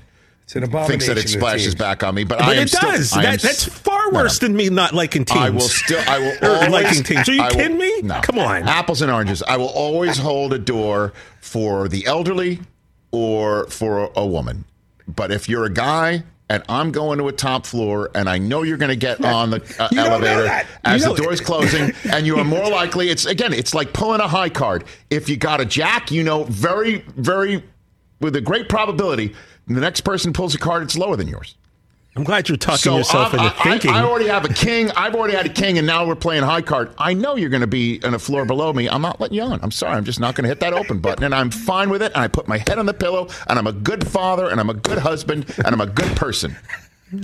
[0.54, 2.92] It's an thinks that it splashes back on me, but, But I am it still,
[2.92, 3.14] does.
[3.16, 4.48] Am That, s- that's far worse no.
[4.48, 5.40] than me not liking teams.
[5.40, 6.02] I will still.
[6.08, 7.30] I will always liking teams.
[7.30, 8.02] Are you will- kidding me?
[8.02, 8.20] No.
[8.22, 8.68] Come on.
[8.68, 9.42] Apples and oranges.
[9.44, 12.60] I will always hold a door for the elderly
[13.12, 14.66] or for a woman.
[15.08, 18.64] But if you're a guy and I'm going to a top floor and I know
[18.64, 21.94] you're going to get on the uh, You don't know elevator as the door's closing,
[22.12, 23.10] and you are more likely.
[23.10, 23.54] It's again.
[23.54, 24.84] It's like pulling a high card.
[25.10, 27.64] If you got a jack, you know very, very
[28.20, 29.34] with a great probability,
[29.76, 30.84] the next person pulls a card.
[30.84, 31.56] It's lower than yours.
[32.14, 33.92] I'm glad you're talking So yourself I'm- into I, thinking.
[33.92, 34.92] I, I already have a king.
[34.92, 36.94] I've already had a king, and now we're playing high card.
[36.98, 38.90] I know you're going to be on a floor below me.
[38.90, 39.62] I'm not letting you on.
[39.64, 39.96] I'm sorry.
[39.96, 42.12] I'm just not going to hit that open button, and I'm fine with it.
[42.14, 44.70] And I put my head on the pillow, and I'm a good father, and I'm
[44.70, 46.58] a good husband, and I'm a good person.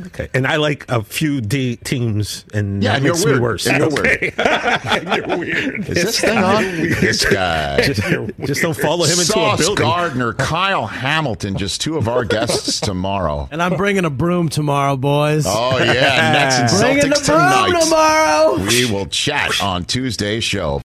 [0.08, 0.28] Okay.
[0.34, 3.38] And I like a few D teams, and Yeah, that you're makes weird.
[3.38, 3.68] me worse.
[3.68, 4.34] And you're Okay.
[5.18, 5.88] You're weird.
[5.90, 6.64] Is this thing on?
[6.64, 7.82] This guy.
[7.86, 8.02] just,
[8.46, 9.86] just don't follow him into a Sauce building.
[9.86, 13.48] Gardner, Kyle Hamilton, just two of our guests tomorrow.
[13.52, 15.46] and I'm bringing a broom tomorrow, boys.
[15.48, 17.84] Oh yeah, Nets and Bringing the Celtics broom tonight.
[17.84, 18.58] tomorrow.
[18.68, 20.82] We will chat on Tuesday's show.